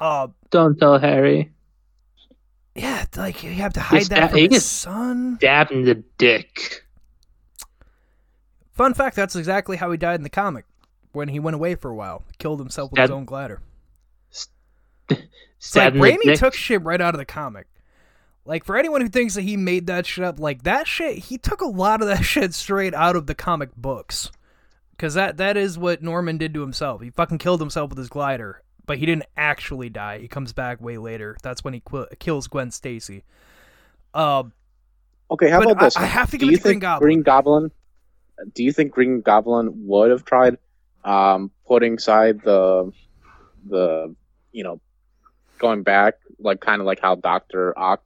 [0.00, 1.52] Uh, Don't tell Harry.
[2.74, 5.38] yeah, like, you have to hide that- from his son.
[5.40, 6.84] Dab in the dick.
[8.76, 10.64] Fun fact, that's exactly how he died in the comic.
[11.12, 12.24] When he went away for a while.
[12.38, 13.60] Killed himself with his own glider.
[14.30, 14.48] It's
[15.58, 17.66] Stab like Raimi took shit right out of the comic.
[18.44, 21.38] Like for anyone who thinks that he made that shit up, like that shit, he
[21.38, 24.30] took a lot of that shit straight out of the comic books.
[24.98, 27.00] Cause that that is what Norman did to himself.
[27.02, 30.18] He fucking killed himself with his glider, but he didn't actually die.
[30.18, 31.36] He comes back way later.
[31.42, 33.24] That's when he qu- kills Gwen Stacy.
[34.14, 34.44] Uh,
[35.30, 35.96] Okay, how But about this?
[35.96, 37.06] I- I have to Do give it you to Green think Goblin.
[37.06, 37.70] Green Goblin?
[38.54, 40.58] Do you think Green Goblin would have tried
[41.04, 42.92] um, putting aside the
[43.68, 44.14] the
[44.52, 44.80] you know
[45.58, 48.02] going back like kind of like how Doctor Ock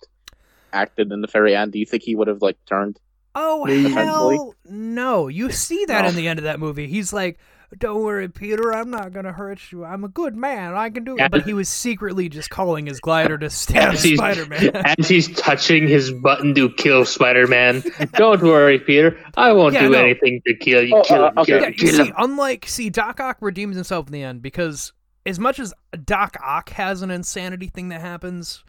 [0.73, 1.73] acted in the very end?
[1.73, 2.99] Do you think he would have like turned?
[3.35, 5.29] Oh hell no!
[5.29, 6.09] You see that No.
[6.09, 6.87] in the end of that movie.
[6.89, 7.39] He's like,
[7.79, 8.73] "Don't worry, Peter.
[8.75, 9.85] I'm not gonna hurt you.
[9.85, 10.75] I'm a good man.
[10.75, 11.27] I can do Yeah.
[11.27, 14.71] it." But he was secretly just calling his glider to stab Spider Man.
[14.99, 17.83] as he's touching his button to kill Spider Man.
[18.15, 19.17] Don't worry, Peter.
[19.37, 19.99] I won't Yeah, do no.
[20.05, 20.97] anything to kill you.
[20.97, 21.45] Oh, kill uh, okay.
[21.45, 22.15] kill yeah, him, you kill see, him.
[22.19, 24.93] unlike see, Doc Ock redeems himself in the end because
[25.27, 25.73] as much as
[26.05, 28.65] Doc Ock has an insanity thing that happens,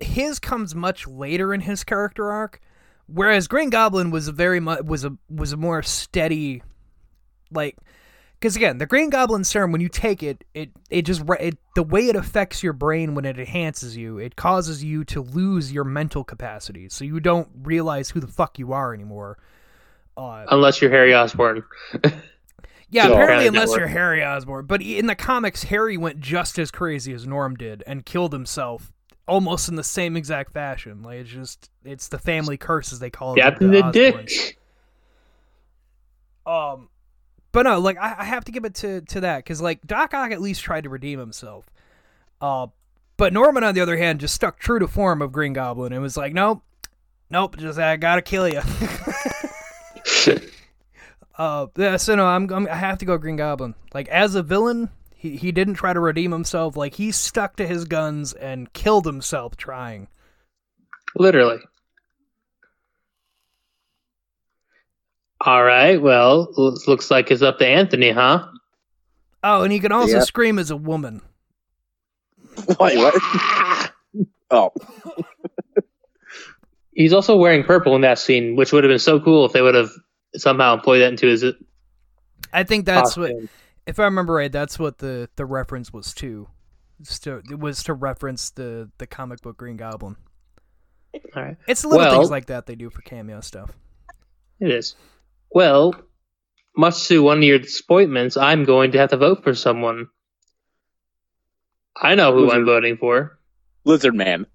[0.00, 2.60] his comes much later in his character arc.
[3.06, 6.62] Whereas Green Goblin was a very much was a was a more steady,
[7.50, 7.76] like
[8.38, 11.82] because again, the Green Goblin serum, when you take it, it it just it, the
[11.82, 15.84] way it affects your brain when it enhances you, it causes you to lose your
[15.84, 19.38] mental capacity, so you don't realize who the fuck you are anymore.
[20.16, 21.64] Uh, Unless you're Harry Osborn.
[22.90, 26.70] yeah, So- apparently, unless you're Harry Osborn, but in the comics, Harry went just as
[26.70, 28.92] crazy as Norm did and killed himself
[29.26, 31.02] almost in the same exact fashion.
[31.02, 33.40] Like it's just it's the family curse as they call it.
[33.40, 33.92] Captain the Osborns.
[34.26, 34.58] Dick.
[36.46, 36.88] Um,
[37.58, 40.14] but no, like I, I have to give it to to that because like Doc
[40.14, 41.68] Ock at least tried to redeem himself.
[42.40, 42.68] Uh,
[43.16, 46.00] but Norman on the other hand just stuck true to form of Green Goblin and
[46.00, 46.62] was like, nope,
[47.30, 48.60] nope, just I gotta kill you.
[51.36, 53.74] uh, yeah, so no, I'm, I'm I have to go Green Goblin.
[53.92, 56.76] Like as a villain, he he didn't try to redeem himself.
[56.76, 60.06] Like he stuck to his guns and killed himself trying.
[61.16, 61.58] Literally.
[65.42, 66.00] All right.
[66.00, 68.46] Well, looks like it's up to Anthony, huh?
[69.44, 70.22] Oh, and he can also Yeah.
[70.24, 71.22] scream as a woman.
[72.80, 73.14] Wait, what?
[74.50, 74.72] oh,
[76.92, 79.62] He's also wearing purple in that scene, which would have been so cool if they
[79.62, 79.90] would have
[80.34, 81.52] somehow employed that into his uh,
[82.52, 83.30] I think that's what
[83.86, 86.48] if I remember right, that's what the the reference was to.
[87.20, 90.16] To it was to reference the the comic book Green Goblin.
[91.36, 91.56] All right.
[91.68, 93.70] It's little Well- things like that they do for cameo stuff.
[94.58, 94.96] It is.
[95.50, 95.94] Well,
[96.76, 100.08] much to one of your disappointments, I'm going to have to vote for someone.
[102.00, 103.38] I know who Who's I'm voting for.
[103.84, 104.46] Lizard Man.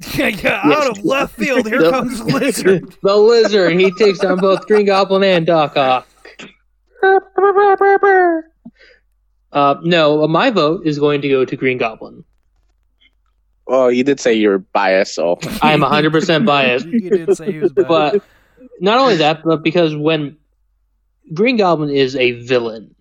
[0.14, 2.96] yeah, yeah, out of left field, here The- comes Lizard.
[3.02, 3.78] the lizard.
[3.78, 6.06] He takes down both Green Goblin and Doc Ock.
[9.52, 12.24] Uh, no, my vote is going to go to Green Goblin.
[13.66, 16.86] Well, you did say you were biased, so I am 100% biased.
[16.86, 17.88] you did say he was bad.
[17.88, 18.22] But
[18.80, 20.36] not only that, but because when
[21.34, 22.94] Green Goblin is a villain,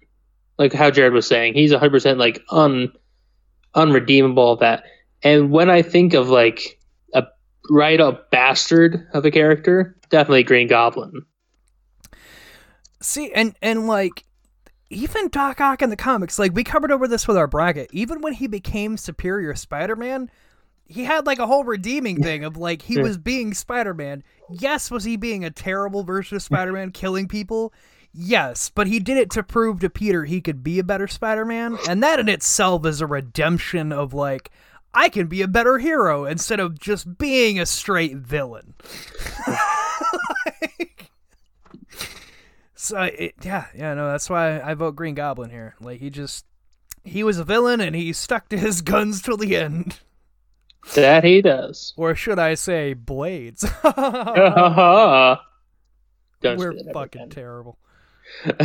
[0.57, 2.91] like how Jared was saying, he's 100% like un
[3.75, 4.83] unredeemable that.
[5.23, 6.79] And when I think of like
[7.13, 7.25] a
[7.69, 11.25] right up bastard of a character, definitely Green Goblin.
[13.01, 14.25] See, and and like
[14.89, 17.89] even Doc Ock in the comics, like we covered over this with our bracket.
[17.93, 20.29] Even when he became Superior Spider-Man,
[20.89, 24.23] he had like a whole redeeming thing of like he was being Spider-Man.
[24.49, 27.71] Yes, was he being a terrible version of Spider-Man, killing people?
[28.11, 31.77] Yes, but he did it to prove to Peter he could be a better Spider-Man,
[31.87, 34.49] and that in itself is a redemption of like
[34.93, 38.73] I can be a better hero instead of just being a straight villain.
[40.45, 41.11] Like-
[42.73, 45.75] so it, yeah, yeah, no, that's why I vote Green Goblin here.
[45.81, 46.45] Like he just
[47.03, 49.99] he was a villain and he stuck to his guns till the end.
[50.95, 51.93] That he does.
[51.97, 53.63] Or should I say blades?
[53.83, 55.37] Uh-huh.
[56.41, 57.29] Don't We're fucking again.
[57.29, 57.77] terrible.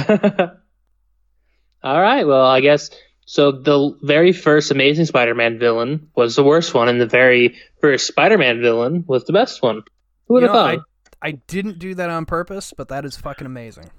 [1.82, 2.26] All right.
[2.26, 2.90] Well, I guess
[3.26, 3.52] so.
[3.52, 8.60] The very first Amazing Spider-Man villain was the worst one, and the very first Spider-Man
[8.62, 9.82] villain was the best one.
[10.28, 10.84] Who would You have know, thought?
[11.22, 13.90] I, I didn't do that on purpose, but that is fucking amazing.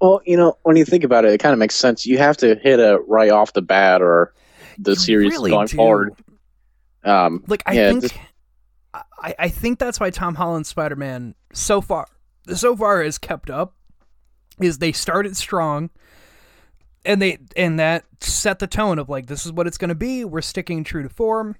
[0.00, 2.04] well, you know, when you think about it, it kind of makes sense.
[2.06, 4.34] You have to hit it right off the bat, or
[4.78, 5.76] the You series really going do.
[5.76, 6.12] forward.
[7.04, 8.14] Um, Like I yeah, think just-
[8.94, 12.06] I, I think that's why Tom Holland's Spider Man so far
[12.54, 13.74] so far has kept up.
[14.60, 15.90] Is they started strong
[17.04, 20.24] and they and that set the tone of like this is what it's gonna be.
[20.24, 21.56] We're sticking true to form.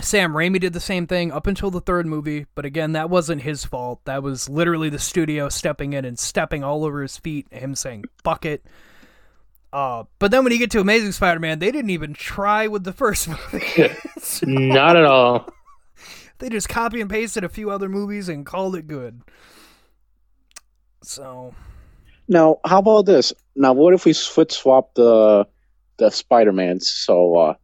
[0.00, 3.42] Sam Raimi did the same thing up until the third movie, but again, that wasn't
[3.42, 4.00] his fault.
[4.06, 8.04] That was literally the studio stepping in and stepping all over his feet, him saying,
[8.24, 8.64] fuck it.
[9.72, 12.84] Uh, but then when you get to Amazing Spider Man, they didn't even try with
[12.84, 13.88] the first movie.
[14.42, 15.48] Not at all.
[16.38, 19.20] They just copy and pasted a few other movies and called it good.
[21.02, 21.54] So
[22.28, 23.32] now, how about this?
[23.56, 25.46] Now, what if we switch swap the
[25.98, 26.88] the Spider Mans?
[26.88, 27.54] So, uh,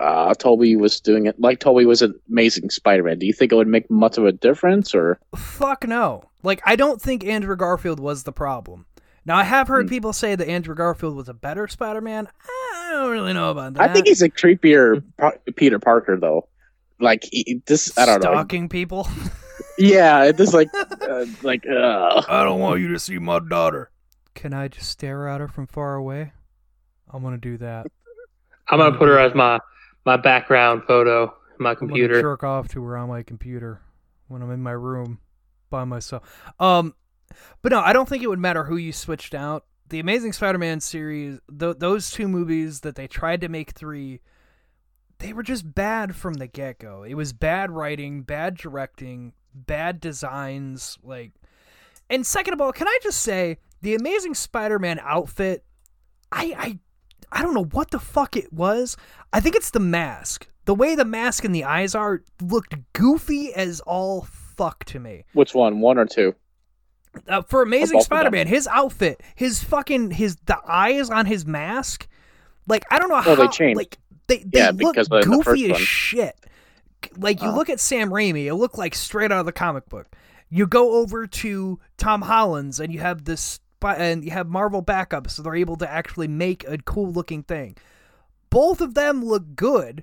[0.00, 3.18] uh, Tobey was doing it like Tobey was an amazing Spider Man.
[3.18, 6.22] Do you think it would make much of a difference, or fuck no.
[6.42, 8.86] Like I don't think Andrew Garfield was the problem.
[9.26, 9.72] Now I have Hmm.
[9.74, 12.28] heard people say that Andrew Garfield was a better Spider-Man.
[12.48, 13.90] I don't really know about that.
[13.90, 15.02] I think he's a creepier
[15.56, 16.48] Peter Parker though.
[17.00, 18.30] Like he, this, I don't know.
[18.30, 19.08] stalking people.
[19.78, 20.68] Yeah, this like
[21.08, 23.90] uh, like uh, I don't want you to see my daughter.
[24.34, 26.32] Can I just stare at her from far away?
[27.12, 27.86] I'm gonna do that.
[28.68, 29.58] I'm gonna put her as my
[30.06, 32.20] my background photo in my I'm gonna computer.
[32.20, 33.80] jerk off to her on my computer
[34.28, 35.18] when I'm in my room
[35.70, 36.22] by myself.
[36.60, 36.94] Um,
[37.62, 39.64] but no, I don't think it would matter who you switched out.
[39.88, 44.20] The Amazing Spider-Man series, th- those two movies that they tried to make three,
[45.18, 47.02] they were just bad from the get-go.
[47.02, 51.32] It was bad writing, bad directing, bad designs, like.
[52.10, 55.62] And second of all, can I just say the Amazing Spider-Man outfit.
[56.32, 56.78] I I
[57.30, 58.96] I don't know what the fuck it was.
[59.32, 60.48] I think it's the mask.
[60.64, 65.24] The way the mask and the eyes are looked goofy as all fuck to me.
[65.34, 65.80] Which one?
[65.80, 66.34] One or two?
[67.28, 68.18] Uh, for Amazing both of them.
[68.18, 72.08] Spider-Man, his outfit, his fucking his the eyes on his mask,
[72.68, 73.76] like I don't know Oh, how they changed.
[73.76, 76.36] like they they Yeah, look goofy as shit.
[77.16, 77.54] Like you Oh.
[77.54, 80.06] look at Sam Raimi, it looked like straight out of the comic book.
[80.48, 85.28] You go over to Tom Holland's and you have this and you have Marvel backup,
[85.30, 87.76] so they're able to actually make a cool looking thing.
[88.48, 90.02] Both of them look good,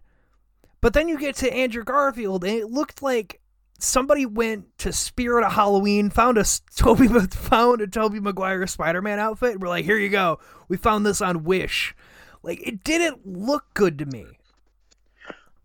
[0.82, 3.41] but then you get to Andrew Garfield and it looked like
[3.82, 6.46] somebody went to Spirit of Halloween, found a
[6.76, 9.54] Tobey found a Tobey Maguire Spider-Man outfit.
[9.54, 10.40] And we're like, here you go.
[10.68, 11.96] We found this on Wish.
[12.44, 14.26] Like it didn't look good to me.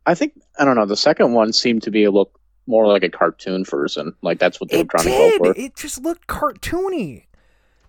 [0.05, 0.87] I think I don't know.
[0.87, 4.15] The second one seemed to be a look more like a cartoon version.
[4.23, 5.33] Like that's what they It were trying did.
[5.33, 5.61] to go for.
[5.61, 7.25] It just looked cartoony.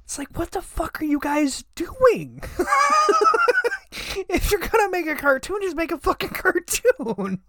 [0.03, 2.41] It's like, what the fuck are you guys doing?
[4.29, 7.41] if you're gonna make a cartoon, just make a fucking cartoon.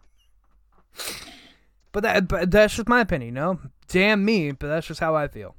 [1.93, 3.61] But that, but that's just my opinion, no?
[3.89, 5.57] Damn me, but that's just how I feel.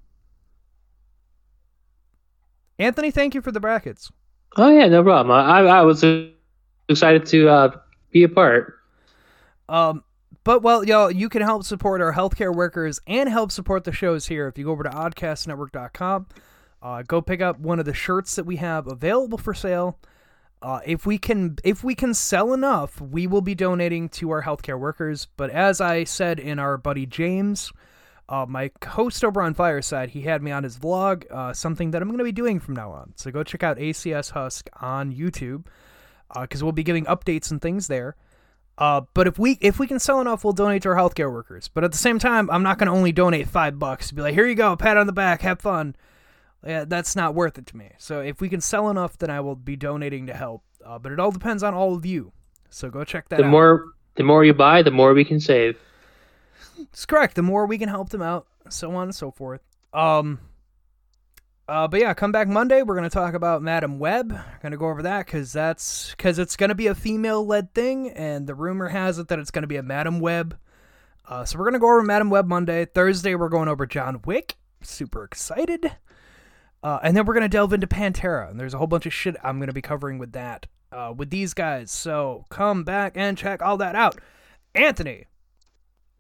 [2.78, 4.12] Anthony, thank you for the brackets.
[4.56, 5.32] Oh yeah, no problem.
[5.32, 6.04] I I was
[6.88, 7.78] excited to uh,
[8.12, 8.76] be a part.
[9.68, 10.04] Um,
[10.44, 14.28] but well, y'all, you can help support our healthcare workers and help support the shows
[14.28, 16.28] here if you go over to oddcastnetwork.com.
[16.82, 20.00] Uh, go pick up one of the shirts that we have available for sale.
[20.62, 24.44] Uh, if we can, if we can sell enough, we will be donating to our
[24.44, 25.28] healthcare workers.
[25.38, 27.72] But as I said in our buddy James,
[28.28, 32.02] uh, my host over on Fireside, he had me on his vlog, uh, something that
[32.02, 33.14] I'm going to be doing from now on.
[33.16, 35.66] So go check out ACS Husk on YouTube
[36.40, 38.16] because we'll be giving updates and things there.
[38.78, 41.68] Uh, but if we if we can sell enough, we'll donate to our healthcare workers.
[41.68, 44.12] But at the same time, I'm not going to only donate five bucks.
[44.12, 45.96] Be like, here you go, pat on the back, have fun.
[46.66, 47.92] Yeah, that's not worth it to me.
[47.98, 50.64] So if we can sell enough, then I will be donating to help.
[50.86, 52.32] Uh, but it all depends on all of you.
[52.70, 53.50] So go check that The out.
[53.50, 55.78] more the more you buy, the more we can save.
[56.78, 57.36] It's correct.
[57.36, 59.62] The more we can help them out, so on and so forth.
[59.94, 60.40] Um.
[61.68, 62.82] Uh, but yeah, come back Monday.
[62.82, 64.32] We're gonna talk about Madame Web.
[64.32, 68.48] We're gonna go over that because that's because it's gonna be a female-led thing, and
[68.48, 70.58] the rumor has it that it's gonna be a Madame Web.
[71.28, 72.86] Uh, so we're gonna go over Madame Web Monday.
[72.86, 74.58] Thursday we're going over John Wick.
[74.82, 75.92] Super excited.
[76.82, 79.36] Uh, and then we're gonna delve into Pantera, and there's a whole bunch of shit
[79.44, 81.92] I'm gonna be covering with that, uh, with these guys.
[81.92, 84.18] So come back and check all that out.
[84.76, 85.26] Anthony,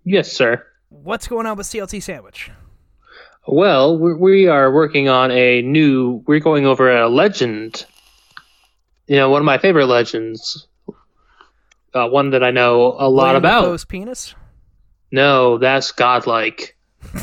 [0.03, 0.65] Yes, sir.
[0.89, 2.51] what's going on with CLT Sandwich?
[3.47, 6.23] Well, we- we are working on a new.
[6.27, 7.85] We're going over a legend.
[9.07, 10.67] You know, one of my favorite legends.
[11.93, 13.87] Uh, one that I know a lot William about.
[13.87, 14.35] Penis.
[15.11, 16.75] No, that's godlike.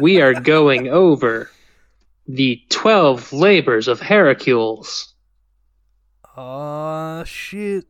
[0.00, 1.50] we are going over
[2.26, 5.12] the twelve labors of Hercules.
[6.36, 7.86] Uh shit.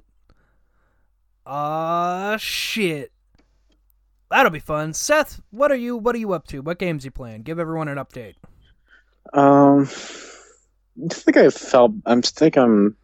[1.47, 3.13] Uh shit.
[4.31, 4.93] That'll be fun.
[4.93, 6.61] Seth, what are you what are you up to?
[6.61, 7.43] What games you playing?
[7.43, 8.35] Give everyone an update.
[9.33, 9.89] Um,
[11.05, 11.93] I think I felt.
[12.07, 12.97] I'm think I'm.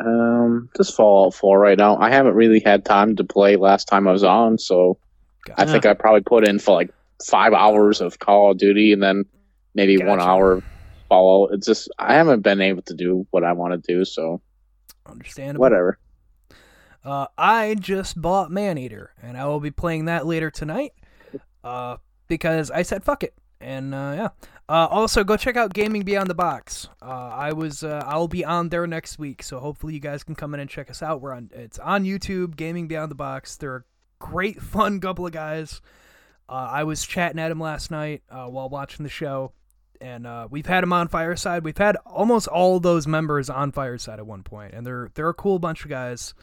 [0.00, 1.96] Um, just Fallout 4 right now.
[1.96, 4.96] I haven't really had time to play last time I was on, so
[5.56, 6.90] I think I probably put in for like
[7.24, 9.24] five hours of Call of Duty and then
[9.74, 10.62] maybe one hour
[11.08, 11.48] follow.
[11.48, 14.40] It's just I haven't been able to do what I want to do, so
[15.06, 15.60] Understandable.
[15.60, 15.98] whatever.
[17.04, 20.92] Uh, I just bought Maneater, and I will be playing that later tonight.
[21.64, 21.96] Uh,
[22.28, 24.28] because I said fuck it, and uh, yeah.
[24.70, 26.88] Uh, also go check out Gaming Beyond the Box.
[27.00, 30.34] Uh, I was uh, I'll be on there next week, so hopefully you guys can
[30.34, 31.22] come in and check us out.
[31.22, 32.54] We're on it's on YouTube.
[32.56, 33.56] Gaming Beyond the Box.
[33.56, 33.84] They're a
[34.18, 35.80] great, fun couple of guys.
[36.48, 39.52] Uh, I was chatting at him last night uh, while watching the show,
[40.00, 41.62] and uh, we've had him on Fireside.
[41.64, 45.34] We've had almost all those members on Fireside at one point, and they're they're a
[45.34, 46.34] cool bunch of guys.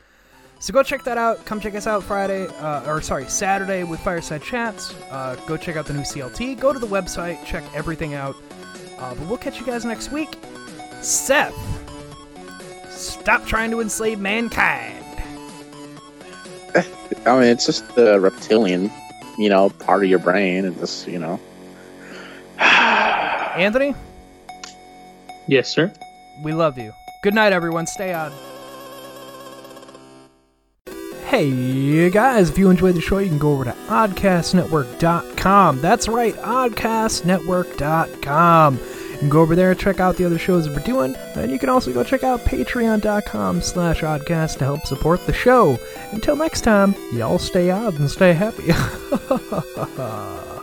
[0.59, 1.45] So go check that out.
[1.45, 4.93] Come check us out Friday, uh, or sorry, Saturday with Fireside Chats.
[5.09, 6.59] Uh, go check out the new CLT.
[6.59, 8.35] Go to the website, check everything out.
[8.97, 10.37] Uh, but we'll catch you guys next week.
[11.01, 11.53] Seth,
[12.89, 15.03] stop trying to enslave mankind.
[17.25, 18.89] I mean, it's just the reptilian,
[19.37, 21.39] you know, part of your brain, and just you know.
[22.59, 23.95] Anthony,
[25.47, 25.91] Yes, sir.
[26.43, 26.91] we love you.
[27.23, 27.87] Good night, everyone.
[27.87, 28.31] Stay on.
[31.25, 35.81] Hey guys, if you enjoyed the show, you can go over to oddcastnetwork.com.
[35.81, 38.79] That's right, oddcastnetwork.com.
[39.15, 41.57] You can go over there and check out the other shows we're doing, and you
[41.57, 45.79] can also go check out patreon.com slash oddcast to help support the show.
[46.11, 48.73] Until next time, y'all stay odd and stay happy.